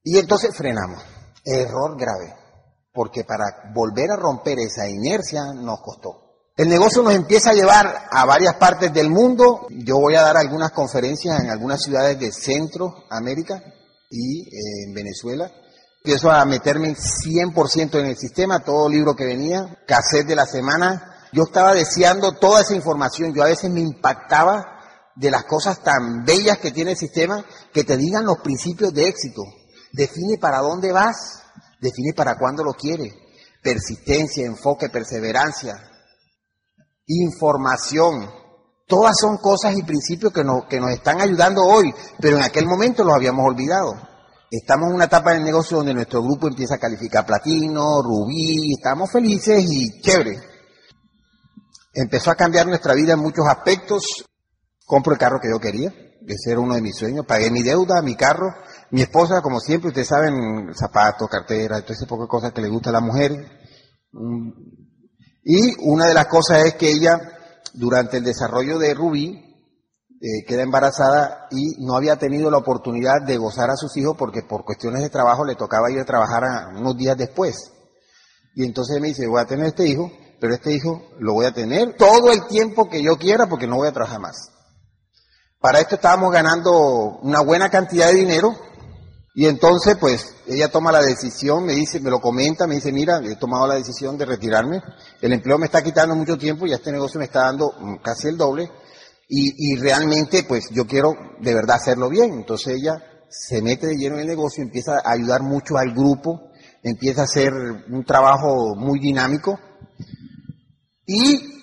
Y 0.03 0.17
entonces 0.17 0.53
frenamos. 0.53 1.01
Error 1.45 1.97
grave. 1.97 2.35
Porque 2.91 3.23
para 3.23 3.71
volver 3.73 4.11
a 4.11 4.17
romper 4.17 4.59
esa 4.59 4.89
inercia 4.89 5.53
nos 5.53 5.79
costó. 5.79 6.51
El 6.57 6.67
negocio 6.67 7.01
nos 7.01 7.13
empieza 7.13 7.51
a 7.51 7.53
llevar 7.53 8.07
a 8.11 8.25
varias 8.25 8.55
partes 8.55 8.93
del 8.93 9.09
mundo. 9.09 9.67
Yo 9.69 9.99
voy 9.99 10.15
a 10.15 10.21
dar 10.21 10.35
algunas 10.35 10.71
conferencias 10.71 11.39
en 11.39 11.49
algunas 11.49 11.81
ciudades 11.81 12.19
de 12.19 12.33
Centroamérica 12.33 13.63
y 14.09 14.41
eh, 14.41 14.87
en 14.87 14.93
Venezuela 14.93 15.49
empiezo 16.05 16.29
a 16.29 16.45
meterme 16.45 16.95
100% 16.95 17.99
en 17.99 18.05
el 18.05 18.15
sistema, 18.15 18.63
todo 18.63 18.87
libro 18.87 19.15
que 19.15 19.25
venía, 19.25 19.75
cassette 19.87 20.27
de 20.27 20.35
la 20.35 20.45
semana. 20.45 21.15
Yo 21.33 21.45
estaba 21.45 21.73
deseando 21.73 22.33
toda 22.33 22.61
esa 22.61 22.75
información, 22.75 23.33
yo 23.33 23.41
a 23.41 23.47
veces 23.47 23.71
me 23.71 23.79
impactaba 23.79 24.63
de 25.15 25.31
las 25.31 25.45
cosas 25.45 25.81
tan 25.81 26.23
bellas 26.23 26.59
que 26.59 26.69
tiene 26.69 26.91
el 26.91 26.97
sistema, 26.97 27.43
que 27.73 27.83
te 27.83 27.97
digan 27.97 28.23
los 28.23 28.37
principios 28.37 28.93
de 28.93 29.07
éxito. 29.07 29.41
Define 29.93 30.37
para 30.37 30.59
dónde 30.59 30.91
vas, 30.91 31.41
define 31.81 32.13
para 32.15 32.37
cuándo 32.37 32.63
lo 32.63 32.73
quieres. 32.73 33.11
Persistencia, 33.63 34.45
enfoque, 34.45 34.89
perseverancia, 34.89 35.73
información. 37.07 38.29
Todas 38.85 39.15
son 39.19 39.37
cosas 39.37 39.75
y 39.75 39.81
principios 39.81 40.31
que 40.31 40.43
nos, 40.43 40.65
que 40.69 40.79
nos 40.79 40.91
están 40.91 41.19
ayudando 41.19 41.63
hoy, 41.63 41.91
pero 42.19 42.37
en 42.37 42.43
aquel 42.43 42.67
momento 42.67 43.03
los 43.03 43.15
habíamos 43.15 43.43
olvidado. 43.43 44.14
Estamos 44.57 44.87
en 44.87 44.95
una 44.95 45.05
etapa 45.05 45.33
del 45.33 45.43
negocio 45.43 45.77
donde 45.77 45.93
nuestro 45.93 46.23
grupo 46.23 46.47
empieza 46.47 46.75
a 46.75 46.79
calificar 46.79 47.25
platino, 47.25 48.01
rubí, 48.01 48.73
estamos 48.77 49.11
felices 49.11 49.65
y 49.69 50.01
chévere. 50.01 50.39
Empezó 51.93 52.31
a 52.31 52.35
cambiar 52.35 52.65
nuestra 52.65 52.93
vida 52.93 53.13
en 53.13 53.19
muchos 53.19 53.45
aspectos. 53.47 54.25
Compro 54.85 55.11
el 55.11 55.19
carro 55.19 55.39
que 55.41 55.49
yo 55.49 55.59
quería, 55.59 55.89
ese 56.25 56.51
era 56.51 56.61
uno 56.61 56.75
de 56.75 56.81
mis 56.81 56.95
sueños. 56.95 57.25
Pagué 57.25 57.51
mi 57.51 57.63
deuda, 57.63 58.01
mi 58.01 58.15
carro. 58.15 58.47
Mi 58.91 59.01
esposa, 59.01 59.41
como 59.41 59.59
siempre, 59.59 59.89
ustedes 59.89 60.07
saben, 60.07 60.73
zapatos, 60.73 61.27
cartera, 61.29 61.81
todo 61.81 61.93
ese 61.93 62.05
poco 62.05 62.23
de 62.23 62.29
cosas 62.29 62.53
que 62.53 62.61
le 62.61 62.69
gusta 62.69 62.91
a 62.91 62.93
la 62.93 63.01
mujer. 63.01 63.31
Mm. 64.13 64.51
Y 65.43 65.89
una 65.89 66.07
de 66.07 66.13
las 66.13 66.27
cosas 66.27 66.63
es 66.63 66.75
que 66.75 66.91
ella, 66.91 67.19
durante 67.73 68.17
el 68.17 68.23
desarrollo 68.23 68.79
de 68.79 68.93
Rubí, 68.93 69.44
eh, 70.21 70.45
queda 70.47 70.63
embarazada 70.63 71.47
y 71.51 71.85
no 71.85 71.95
había 71.95 72.15
tenido 72.15 72.49
la 72.49 72.57
oportunidad 72.57 73.21
de 73.25 73.37
gozar 73.37 73.69
a 73.69 73.75
sus 73.75 73.95
hijos 73.97 74.15
porque 74.17 74.43
por 74.43 74.63
cuestiones 74.63 75.01
de 75.01 75.09
trabajo 75.09 75.43
le 75.43 75.55
tocaba 75.55 75.91
ir 75.91 75.99
a 75.99 76.05
trabajar 76.05 76.43
unos 76.75 76.95
días 76.95 77.17
después. 77.17 77.71
Y 78.55 78.63
entonces 78.63 79.01
me 79.01 79.09
dice, 79.09 79.27
voy 79.27 79.41
a 79.41 79.45
tener 79.45 79.65
este 79.65 79.85
hijo, 79.87 80.09
pero 80.39 80.53
este 80.53 80.73
hijo 80.73 81.01
lo 81.19 81.33
voy 81.33 81.45
a 81.45 81.53
tener 81.53 81.95
todo 81.97 82.31
el 82.31 82.47
tiempo 82.47 82.89
que 82.89 83.03
yo 83.03 83.17
quiera 83.17 83.47
porque 83.47 83.67
no 83.67 83.75
voy 83.75 83.89
a 83.89 83.93
trabajar 83.93 84.21
más. 84.21 84.51
Para 85.59 85.79
esto 85.79 85.95
estábamos 85.95 86.31
ganando 86.31 87.19
una 87.21 87.41
buena 87.41 87.69
cantidad 87.69 88.07
de 88.07 88.15
dinero 88.15 88.55
y 89.33 89.47
entonces 89.47 89.97
pues 89.97 90.33
ella 90.47 90.69
toma 90.71 90.93
la 90.93 91.01
decisión, 91.01 91.65
me 91.65 91.73
dice, 91.73 91.99
me 91.99 92.09
lo 92.09 92.21
comenta, 92.21 92.67
me 92.67 92.75
dice, 92.75 92.93
mira, 92.93 93.19
he 93.21 93.35
tomado 93.35 93.67
la 93.67 93.75
decisión 93.75 94.17
de 94.17 94.25
retirarme, 94.25 94.81
el 95.21 95.33
empleo 95.33 95.57
me 95.57 95.65
está 95.65 95.83
quitando 95.83 96.15
mucho 96.15 96.37
tiempo 96.37 96.65
y 96.65 96.71
este 96.71 96.91
negocio 96.91 97.19
me 97.19 97.25
está 97.25 97.41
dando 97.41 97.73
mm, 97.77 97.95
casi 97.97 98.29
el 98.29 98.37
doble 98.37 98.71
y, 99.27 99.73
y 99.73 99.75
realmente, 99.77 100.43
pues 100.43 100.69
yo 100.71 100.85
quiero 100.85 101.13
de 101.39 101.53
verdad 101.53 101.77
hacerlo 101.77 102.09
bien. 102.09 102.33
Entonces 102.33 102.75
ella 102.77 103.01
se 103.29 103.61
mete 103.61 103.87
de 103.87 103.97
lleno 103.97 104.15
en 104.15 104.21
el 104.21 104.27
negocio, 104.27 104.63
empieza 104.63 104.99
a 105.03 105.11
ayudar 105.11 105.41
mucho 105.41 105.77
al 105.77 105.93
grupo, 105.93 106.51
empieza 106.83 107.21
a 107.21 107.25
hacer 107.25 107.51
un 107.53 108.03
trabajo 108.05 108.75
muy 108.75 108.99
dinámico 108.99 109.59
y 111.05 111.55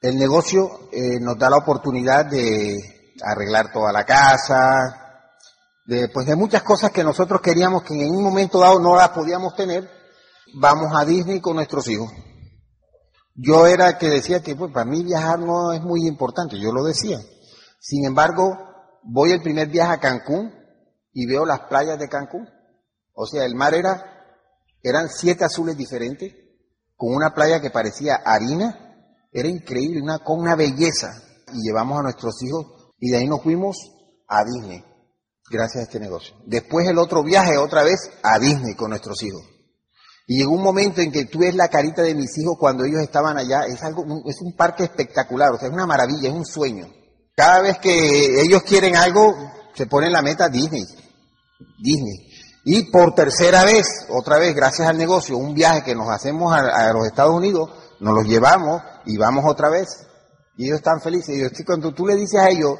el 0.00 0.16
negocio 0.16 0.88
eh, 0.92 1.18
nos 1.20 1.38
da 1.38 1.50
la 1.50 1.58
oportunidad 1.58 2.26
de 2.26 2.76
arreglar 3.22 3.72
toda 3.72 3.92
la 3.92 4.04
casa, 4.04 5.08
de, 5.86 6.08
pues 6.08 6.26
de 6.26 6.36
muchas 6.36 6.62
cosas 6.62 6.90
que 6.90 7.02
nosotros 7.02 7.40
queríamos 7.40 7.82
que 7.82 7.94
en 7.94 8.10
un 8.10 8.22
momento 8.22 8.60
dado 8.60 8.78
no 8.78 8.96
las 8.96 9.08
podíamos 9.10 9.54
tener. 9.54 9.88
Vamos 10.54 10.92
a 10.94 11.04
Disney 11.04 11.40
con 11.40 11.56
nuestros 11.56 11.88
hijos. 11.88 12.10
Yo 13.40 13.68
era 13.68 13.98
que 13.98 14.08
decía 14.08 14.42
que 14.42 14.56
pues, 14.56 14.72
para 14.72 14.84
mí 14.84 15.04
viajar 15.04 15.38
no 15.38 15.72
es 15.72 15.80
muy 15.80 16.08
importante, 16.08 16.58
yo 16.58 16.72
lo 16.72 16.82
decía. 16.82 17.20
Sin 17.78 18.04
embargo, 18.04 18.58
voy 19.04 19.30
el 19.30 19.40
primer 19.40 19.68
viaje 19.68 19.92
a 19.92 20.00
Cancún 20.00 20.52
y 21.12 21.24
veo 21.24 21.46
las 21.46 21.60
playas 21.68 22.00
de 22.00 22.08
Cancún. 22.08 22.48
O 23.12 23.26
sea, 23.26 23.44
el 23.44 23.54
mar 23.54 23.74
era, 23.74 24.02
eran 24.82 25.08
siete 25.08 25.44
azules 25.44 25.76
diferentes, 25.76 26.34
con 26.96 27.14
una 27.14 27.32
playa 27.32 27.60
que 27.60 27.70
parecía 27.70 28.16
harina, 28.24 28.76
era 29.30 29.46
increíble, 29.46 30.02
una, 30.02 30.18
con 30.18 30.40
una 30.40 30.56
belleza. 30.56 31.22
Y 31.54 31.64
llevamos 31.64 32.00
a 32.00 32.02
nuestros 32.02 32.42
hijos 32.42 32.92
y 32.98 33.12
de 33.12 33.18
ahí 33.18 33.28
nos 33.28 33.42
fuimos 33.44 33.76
a 34.26 34.44
Disney, 34.44 34.84
gracias 35.48 35.82
a 35.82 35.86
este 35.86 36.00
negocio. 36.00 36.34
Después 36.44 36.88
el 36.88 36.98
otro 36.98 37.22
viaje 37.22 37.56
otra 37.56 37.84
vez 37.84 38.00
a 38.24 38.40
Disney 38.40 38.74
con 38.74 38.90
nuestros 38.90 39.22
hijos. 39.22 39.42
Y 40.30 40.36
llegó 40.36 40.52
un 40.52 40.62
momento 40.62 41.00
en 41.00 41.10
que 41.10 41.24
tú 41.24 41.38
ves 41.38 41.54
la 41.54 41.68
carita 41.68 42.02
de 42.02 42.14
mis 42.14 42.36
hijos 42.36 42.58
cuando 42.60 42.84
ellos 42.84 43.00
estaban 43.00 43.38
allá, 43.38 43.64
es 43.64 43.82
algo, 43.82 44.04
es 44.26 44.42
un 44.42 44.54
parque 44.54 44.84
espectacular, 44.84 45.52
o 45.52 45.58
sea, 45.58 45.68
es 45.68 45.74
una 45.74 45.86
maravilla, 45.86 46.28
es 46.28 46.34
un 46.34 46.44
sueño. 46.44 46.86
Cada 47.34 47.62
vez 47.62 47.78
que 47.78 48.42
ellos 48.42 48.62
quieren 48.62 48.94
algo, 48.94 49.34
se 49.72 49.86
ponen 49.86 50.12
la 50.12 50.20
meta 50.20 50.50
Disney, 50.50 50.84
Disney. 51.82 52.28
Y 52.62 52.90
por 52.90 53.14
tercera 53.14 53.64
vez, 53.64 53.86
otra 54.10 54.38
vez, 54.38 54.54
gracias 54.54 54.86
al 54.86 54.98
negocio, 54.98 55.38
un 55.38 55.54
viaje 55.54 55.82
que 55.82 55.94
nos 55.94 56.10
hacemos 56.10 56.52
a, 56.52 56.92
los 56.92 57.06
Estados 57.06 57.34
Unidos, 57.34 57.70
nos 57.98 58.14
los 58.14 58.26
llevamos 58.26 58.82
y 59.06 59.16
vamos 59.16 59.46
otra 59.46 59.70
vez. 59.70 59.88
Y 60.58 60.66
ellos 60.66 60.76
están 60.76 61.00
felices. 61.00 61.36
Y 61.36 61.40
yo 61.40 61.48
cuando 61.64 61.94
tú 61.94 62.06
le 62.06 62.16
dices 62.16 62.38
a 62.38 62.50
ellos, 62.50 62.74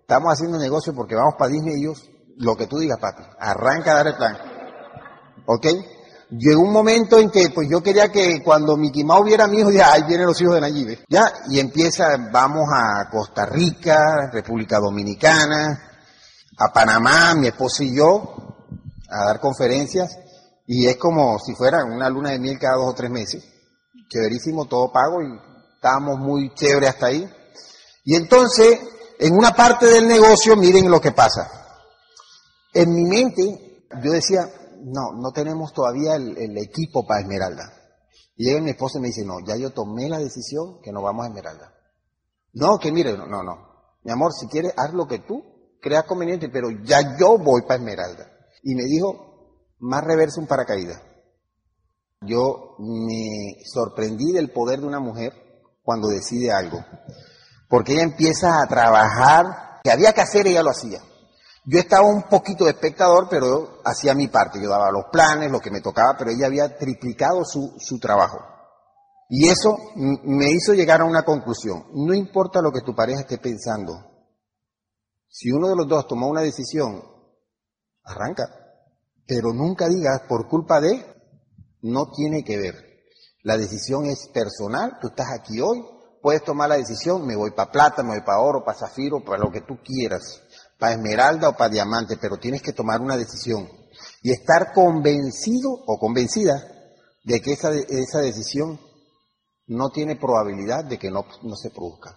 estamos 0.00 0.32
haciendo 0.32 0.56
negocio 0.56 0.94
porque 0.94 1.16
vamos 1.16 1.34
para 1.38 1.50
Disney, 1.50 1.82
ellos, 1.82 2.10
lo 2.38 2.56
que 2.56 2.66
tú 2.66 2.78
digas, 2.78 2.98
papi, 2.98 3.24
arranca 3.38 3.92
a 3.92 3.96
dar 3.96 4.06
el 4.06 4.16
plan. 4.16 4.38
¿Ok? 5.44 5.66
Llegó 6.36 6.62
un 6.62 6.72
momento 6.72 7.18
en 7.18 7.30
que, 7.30 7.50
pues 7.50 7.68
yo 7.70 7.80
quería 7.82 8.10
que 8.10 8.42
cuando 8.42 8.76
Mickey 8.76 9.04
Mouse 9.04 9.26
viera 9.26 9.44
a 9.44 9.48
mi 9.48 9.60
hijo, 9.60 9.70
ya, 9.70 9.92
ahí 9.92 10.02
vienen 10.02 10.26
los 10.26 10.40
hijos 10.40 10.54
de 10.54 10.60
Nayib. 10.62 11.04
Ya, 11.08 11.32
y 11.48 11.60
empieza, 11.60 12.16
vamos 12.32 12.68
a 12.74 13.08
Costa 13.08 13.46
Rica, 13.46 14.30
República 14.32 14.78
Dominicana, 14.80 15.92
a 16.58 16.72
Panamá, 16.72 17.34
mi 17.34 17.48
esposa 17.48 17.84
y 17.84 17.96
yo, 17.96 18.34
a 19.08 19.26
dar 19.26 19.40
conferencias, 19.40 20.18
y 20.66 20.86
es 20.86 20.96
como 20.96 21.38
si 21.38 21.54
fuera 21.54 21.84
una 21.84 22.08
luna 22.08 22.30
de 22.30 22.40
miel 22.40 22.58
cada 22.58 22.76
dos 22.76 22.90
o 22.90 22.94
tres 22.94 23.10
meses. 23.10 23.44
Chéverísimo, 24.08 24.64
todo 24.66 24.90
pago, 24.90 25.22
y 25.22 25.26
estábamos 25.76 26.18
muy 26.18 26.52
chévere 26.54 26.88
hasta 26.88 27.06
ahí. 27.06 27.28
Y 28.04 28.16
entonces, 28.16 28.80
en 29.20 29.36
una 29.36 29.54
parte 29.54 29.86
del 29.86 30.08
negocio, 30.08 30.56
miren 30.56 30.90
lo 30.90 31.00
que 31.00 31.12
pasa. 31.12 31.48
En 32.72 32.92
mi 32.92 33.04
mente, 33.04 33.86
yo 34.02 34.10
decía, 34.10 34.48
no, 34.84 35.12
no 35.14 35.32
tenemos 35.32 35.72
todavía 35.72 36.16
el, 36.16 36.58
equipo 36.58 37.06
para 37.06 37.20
Esmeralda. 37.20 37.72
Y 38.36 38.46
llega 38.46 38.60
mi 38.60 38.70
esposa 38.70 38.98
y 38.98 39.02
me 39.02 39.08
dice, 39.08 39.24
no, 39.24 39.34
ya 39.46 39.56
yo 39.56 39.70
tomé 39.70 40.08
la 40.08 40.18
decisión 40.18 40.80
que 40.82 40.92
nos 40.92 41.02
vamos 41.02 41.24
a 41.24 41.28
Esmeralda. 41.28 41.72
No, 42.52 42.78
que 42.78 42.92
mire, 42.92 43.16
no, 43.16 43.26
no, 43.26 43.42
no. 43.42 43.52
Mi 44.02 44.12
amor, 44.12 44.32
si 44.32 44.46
quieres, 44.46 44.74
haz 44.76 44.92
lo 44.92 45.06
que 45.06 45.20
tú 45.20 45.42
creas 45.80 46.04
conveniente, 46.04 46.48
pero 46.48 46.68
ya 46.84 47.16
yo 47.18 47.38
voy 47.38 47.62
para 47.62 47.76
Esmeralda. 47.76 48.30
Y 48.62 48.74
me 48.74 48.84
dijo, 48.84 49.70
más 49.78 50.04
reverso 50.04 50.40
un 50.40 50.46
paracaídas. 50.46 51.00
Yo 52.20 52.76
me 52.78 53.56
sorprendí 53.64 54.32
del 54.32 54.50
poder 54.50 54.80
de 54.80 54.86
una 54.86 55.00
mujer 55.00 55.32
cuando 55.82 56.08
decide 56.08 56.52
algo. 56.52 56.78
Porque 57.68 57.94
ella 57.94 58.04
empieza 58.04 58.62
a 58.62 58.66
trabajar, 58.66 59.80
que 59.82 59.90
había 59.90 60.12
que 60.12 60.20
hacer, 60.20 60.46
ella 60.46 60.62
lo 60.62 60.70
hacía. 60.70 61.00
Yo 61.66 61.78
estaba 61.78 62.06
un 62.06 62.24
poquito 62.24 62.64
de 62.64 62.72
espectador, 62.72 63.26
pero 63.30 63.80
hacía 63.84 64.14
mi 64.14 64.28
parte. 64.28 64.60
Yo 64.60 64.68
daba 64.68 64.90
los 64.90 65.06
planes, 65.10 65.50
lo 65.50 65.60
que 65.60 65.70
me 65.70 65.80
tocaba, 65.80 66.14
pero 66.18 66.30
ella 66.30 66.46
había 66.46 66.76
triplicado 66.76 67.42
su, 67.44 67.74
su 67.78 67.98
trabajo. 67.98 68.38
Y 69.30 69.48
eso 69.48 69.78
me 69.94 70.50
hizo 70.50 70.74
llegar 70.74 71.00
a 71.00 71.06
una 71.06 71.24
conclusión. 71.24 71.86
No 71.94 72.12
importa 72.12 72.60
lo 72.60 72.70
que 72.70 72.82
tu 72.82 72.94
pareja 72.94 73.22
esté 73.22 73.38
pensando. 73.38 73.94
Si 75.26 75.50
uno 75.50 75.68
de 75.68 75.76
los 75.76 75.88
dos 75.88 76.06
tomó 76.06 76.28
una 76.28 76.42
decisión, 76.42 77.02
arranca. 78.04 78.44
Pero 79.26 79.54
nunca 79.54 79.88
digas, 79.88 80.20
por 80.28 80.46
culpa 80.48 80.82
de, 80.82 81.02
no 81.80 82.10
tiene 82.10 82.44
que 82.44 82.58
ver. 82.58 82.74
La 83.42 83.56
decisión 83.56 84.04
es 84.04 84.28
personal. 84.28 84.98
Tú 85.00 85.08
estás 85.08 85.28
aquí 85.32 85.62
hoy, 85.62 85.82
puedes 86.20 86.44
tomar 86.44 86.68
la 86.68 86.76
decisión, 86.76 87.26
me 87.26 87.36
voy 87.36 87.52
para 87.52 87.72
plata, 87.72 88.02
me 88.02 88.10
voy 88.10 88.20
para 88.20 88.40
oro, 88.40 88.62
para 88.62 88.78
zafiro, 88.78 89.24
para 89.24 89.42
lo 89.42 89.50
que 89.50 89.62
tú 89.62 89.78
quieras 89.82 90.42
para 90.78 90.94
esmeralda 90.94 91.48
o 91.48 91.56
para 91.56 91.70
diamante, 91.70 92.16
pero 92.20 92.38
tienes 92.38 92.62
que 92.62 92.72
tomar 92.72 93.00
una 93.00 93.16
decisión. 93.16 93.68
Y 94.22 94.32
estar 94.32 94.72
convencido 94.72 95.70
o 95.86 95.98
convencida 95.98 96.54
de 97.22 97.40
que 97.40 97.52
esa, 97.52 97.70
esa 97.72 98.20
decisión 98.20 98.78
no 99.66 99.90
tiene 99.90 100.16
probabilidad 100.16 100.84
de 100.84 100.98
que 100.98 101.10
no, 101.10 101.24
no 101.42 101.56
se 101.56 101.70
produzca. 101.70 102.16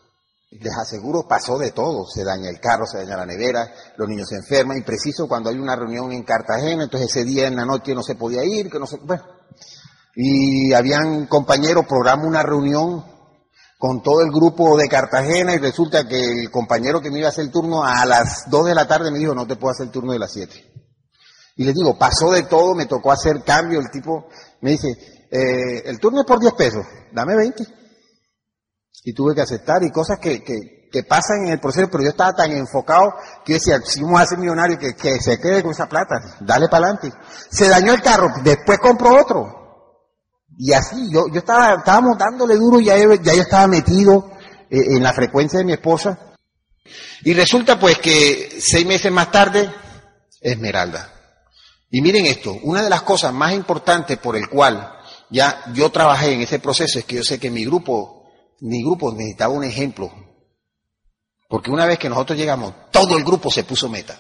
Les 0.50 0.74
aseguro, 0.78 1.28
pasó 1.28 1.58
de 1.58 1.72
todo, 1.72 2.06
se 2.06 2.24
daña 2.24 2.50
el 2.50 2.60
carro, 2.60 2.86
se 2.86 3.00
daña 3.00 3.18
la 3.18 3.26
nevera, 3.26 3.70
los 3.98 4.08
niños 4.08 4.30
se 4.30 4.38
enferman, 4.38 4.78
y 4.78 4.82
preciso 4.82 5.28
cuando 5.28 5.50
hay 5.50 5.58
una 5.58 5.76
reunión 5.76 6.12
en 6.14 6.24
Cartagena, 6.24 6.84
entonces 6.84 7.10
ese 7.10 7.26
día 7.26 7.48
en 7.48 7.58
la 7.58 7.66
noche 7.66 7.94
no 7.94 8.02
se 8.02 8.16
podía 8.16 8.46
ir, 8.46 8.70
que 8.70 8.80
no 8.80 8.88
se, 8.88 8.98
bueno, 8.98 9.24
y 10.16 10.74
habían 10.74 11.28
compañeros, 11.28 11.86
programa 11.86 12.26
una 12.26 12.44
reunión 12.44 13.04
con 13.78 14.02
todo 14.02 14.22
el 14.22 14.32
grupo 14.32 14.76
de 14.76 14.88
Cartagena 14.88 15.54
y 15.54 15.60
resulta 15.60 16.08
que 16.08 16.20
el 16.20 16.50
compañero 16.50 17.00
que 17.00 17.12
me 17.12 17.20
iba 17.20 17.28
a 17.28 17.30
hacer 17.30 17.46
el 17.46 17.52
turno 17.52 17.84
a 17.84 18.06
las 18.06 18.50
2 18.50 18.66
de 18.66 18.76
la 18.76 18.88
tarde 18.88 19.12
me 19.12 19.20
dijo, 19.20 19.36
no 19.36 19.46
te 19.46 19.56
puedo 19.56 19.72
hacer 19.72 19.86
el 19.86 19.92
turno 19.92 20.14
de 20.14 20.20
las 20.20 20.34
7. 20.34 20.74
Y 21.58 21.64
les 21.64 21.76
digo, 21.76 21.98
pasó 21.98 22.32
de 22.32 22.44
todo, 22.44 22.74
me 22.74 22.88
tocó 22.88 23.12
hacer 23.12 23.44
cambio, 23.44 23.80
el 23.80 23.90
tipo 23.92 24.28
me 24.62 24.72
dice, 24.72 24.90
eh, 25.30 25.84
el 25.86 26.00
turno 26.00 26.22
es 26.22 26.26
por 26.26 26.40
10 26.40 26.54
pesos, 26.54 26.86
dame 27.12 27.36
20. 27.36 27.64
Y 29.04 29.14
tuve 29.14 29.36
que 29.36 29.42
aceptar 29.42 29.84
y 29.84 29.92
cosas 29.92 30.18
que, 30.20 30.44
que, 30.44 31.04
pasan 31.08 31.46
en 31.46 31.54
el 31.54 31.60
proceso, 31.60 31.88
pero 31.92 32.04
yo 32.04 32.10
estaba 32.10 32.34
tan 32.34 32.52
enfocado 32.52 33.14
que 33.46 33.54
decía, 33.54 33.80
si 33.86 34.02
vamos 34.02 34.20
a 34.20 34.26
ser 34.26 34.40
millonario, 34.40 34.80
que, 34.80 34.96
que 34.96 35.22
se 35.22 35.40
quede 35.40 35.62
con 35.62 35.72
esa 35.72 35.88
plata, 35.88 36.16
dale 36.40 36.68
para 36.70 36.88
adelante. 36.88 37.16
Se 37.52 37.70
dañó 37.70 37.94
el 37.94 38.02
carro, 38.02 38.30
después 38.44 38.80
compró 38.80 39.22
otro. 39.22 39.67
Y 40.58 40.74
así, 40.74 41.12
yo, 41.12 41.28
yo 41.32 41.40
estaba, 41.40 41.76
estábamos 41.76 42.18
dándole 42.18 42.56
duro, 42.56 42.80
ya 42.80 42.98
ya 42.98 43.34
yo 43.36 43.42
estaba 43.42 43.68
metido 43.68 44.32
eh, 44.70 44.96
en 44.96 45.04
la 45.04 45.14
frecuencia 45.14 45.60
de 45.60 45.66
mi 45.66 45.74
esposa. 45.74 46.34
Y 47.24 47.34
resulta 47.34 47.80
pues 47.80 48.00
que 48.00 48.58
seis 48.60 48.86
meses 48.86 49.12
más 49.12 49.32
tarde, 49.32 49.70
Esmeralda. 50.42 51.14
Y 51.92 52.02
miren 52.02 52.26
esto, 52.26 52.58
una 52.64 52.82
de 52.82 52.90
las 52.90 53.04
cosas 53.04 53.34
más 53.34 53.54
importantes 53.54 54.18
por 54.18 54.36
el 54.36 54.50
cual 54.50 54.94
ya 55.30 55.64
yo 55.74 55.92
trabajé 55.92 56.34
en 56.34 56.42
ese 56.42 56.60
proceso 56.60 57.00
es 57.00 57.06
que 57.06 57.18
yo 57.18 57.24
sé 57.24 57.40
que 57.40 57.52
mi 57.52 57.64
grupo, 57.64 58.26
mi 58.62 58.82
grupo 58.82 59.12
necesitaba 59.14 59.54
un 59.54 59.64
ejemplo. 59.64 60.12
Porque 61.48 61.72
una 61.72 61.86
vez 61.86 62.00
que 62.00 62.10
nosotros 62.10 62.38
llegamos, 62.38 62.74
todo 62.92 63.16
el 63.16 63.24
grupo 63.24 63.52
se 63.52 63.64
puso 63.64 63.90
meta. 63.90 64.20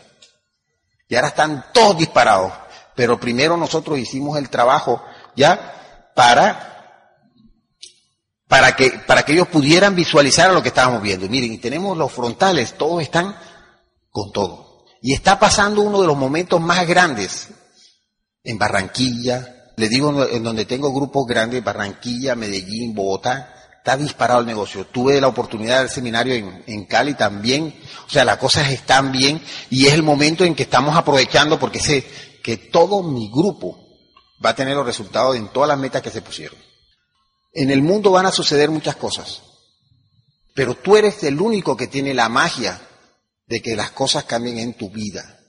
Y 1.10 1.16
ahora 1.16 1.30
están 1.30 1.66
todos 1.74 1.98
disparados. 1.98 2.54
Pero 2.96 3.20
primero 3.20 3.58
nosotros 3.58 4.00
hicimos 4.00 4.38
el 4.38 4.50
trabajo 4.50 5.04
ya 5.36 5.77
para, 6.18 7.14
para, 8.48 8.76
que, 8.76 8.90
para 9.06 9.22
que 9.22 9.34
ellos 9.34 9.50
pudieran 9.50 9.96
visualizar 9.96 10.52
lo 10.52 10.64
que 10.64 10.70
estábamos 10.70 11.04
viendo. 11.04 11.30
Miren, 11.30 11.54
y 11.54 11.60
tenemos 11.60 11.96
los 11.96 12.12
frontales, 12.12 12.74
todos 12.76 13.04
están 13.04 13.38
con 14.10 14.32
todo. 14.32 14.84
Y 15.00 15.14
está 15.14 15.40
pasando 15.40 15.84
uno 15.84 16.02
de 16.02 16.08
los 16.08 16.18
momentos 16.18 16.60
más 16.60 16.88
grandes 16.88 17.50
en 18.44 18.58
Barranquilla, 18.58 19.74
le 19.76 19.90
digo 19.90 20.26
en 20.28 20.42
donde 20.42 20.66
tengo 20.66 20.92
grupos 20.92 21.28
grandes, 21.28 21.64
Barranquilla, 21.64 22.34
Medellín, 22.34 22.96
Bogotá, 22.96 23.54
está 23.78 23.96
disparado 23.96 24.40
el 24.40 24.48
negocio. 24.48 24.88
Tuve 24.88 25.22
la 25.22 25.28
oportunidad 25.28 25.82
del 25.82 25.90
seminario 25.90 26.34
en, 26.34 26.64
en, 26.66 26.86
Cali 26.86 27.14
también, 27.14 27.76
o 28.08 28.10
sea, 28.10 28.26
las 28.26 28.38
cosas 28.38 28.72
están 28.72 29.12
bien 29.12 29.40
y 29.70 29.86
es 29.86 29.94
el 29.94 30.02
momento 30.02 30.44
en 30.44 30.56
que 30.56 30.64
estamos 30.64 30.98
aprovechando 30.98 31.60
porque 31.60 31.80
sé 31.80 32.08
que 32.42 32.58
todo 32.58 33.04
mi 33.04 33.30
grupo 33.30 33.87
va 34.44 34.52
a 34.52 34.56
tener 34.56 34.76
los 34.76 34.86
resultados 34.86 35.36
en 35.36 35.48
todas 35.50 35.68
las 35.68 35.78
metas 35.78 36.02
que 36.02 36.12
se 36.12 36.22
pusieron. 36.22 36.58
En 37.54 37.72
el 37.72 37.82
mundo 37.82 38.12
van 38.12 38.26
a 38.26 38.32
suceder 38.32 38.70
muchas 38.70 38.96
cosas, 38.96 39.42
pero 40.54 40.76
tú 40.76 40.96
eres 40.96 41.24
el 41.24 41.40
único 41.42 41.76
que 41.76 41.88
tiene 41.88 42.14
la 42.14 42.30
magia 42.30 42.80
de 43.48 43.62
que 43.62 43.76
las 43.76 43.92
cosas 43.92 44.26
cambien 44.26 44.60
en 44.60 44.74
tu 44.74 44.90
vida. 44.90 45.40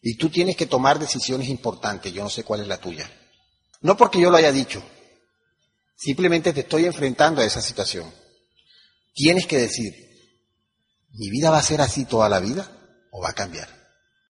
Y 0.00 0.16
tú 0.16 0.30
tienes 0.30 0.56
que 0.56 0.66
tomar 0.66 0.98
decisiones 0.98 1.48
importantes, 1.48 2.12
yo 2.12 2.22
no 2.22 2.30
sé 2.30 2.44
cuál 2.44 2.60
es 2.60 2.68
la 2.68 2.78
tuya. 2.78 3.10
No 3.80 3.96
porque 3.96 4.20
yo 4.20 4.30
lo 4.30 4.36
haya 4.36 4.52
dicho, 4.52 4.82
simplemente 5.96 6.52
te 6.52 6.60
estoy 6.60 6.86
enfrentando 6.86 7.42
a 7.42 7.44
esa 7.44 7.60
situación. 7.60 8.12
Tienes 9.14 9.46
que 9.46 9.58
decir, 9.58 9.92
¿mi 11.10 11.30
vida 11.30 11.50
va 11.50 11.58
a 11.58 11.62
ser 11.62 11.80
así 11.80 12.04
toda 12.04 12.28
la 12.28 12.40
vida 12.40 12.70
o 13.10 13.22
va 13.22 13.30
a 13.30 13.34
cambiar? 13.34 13.83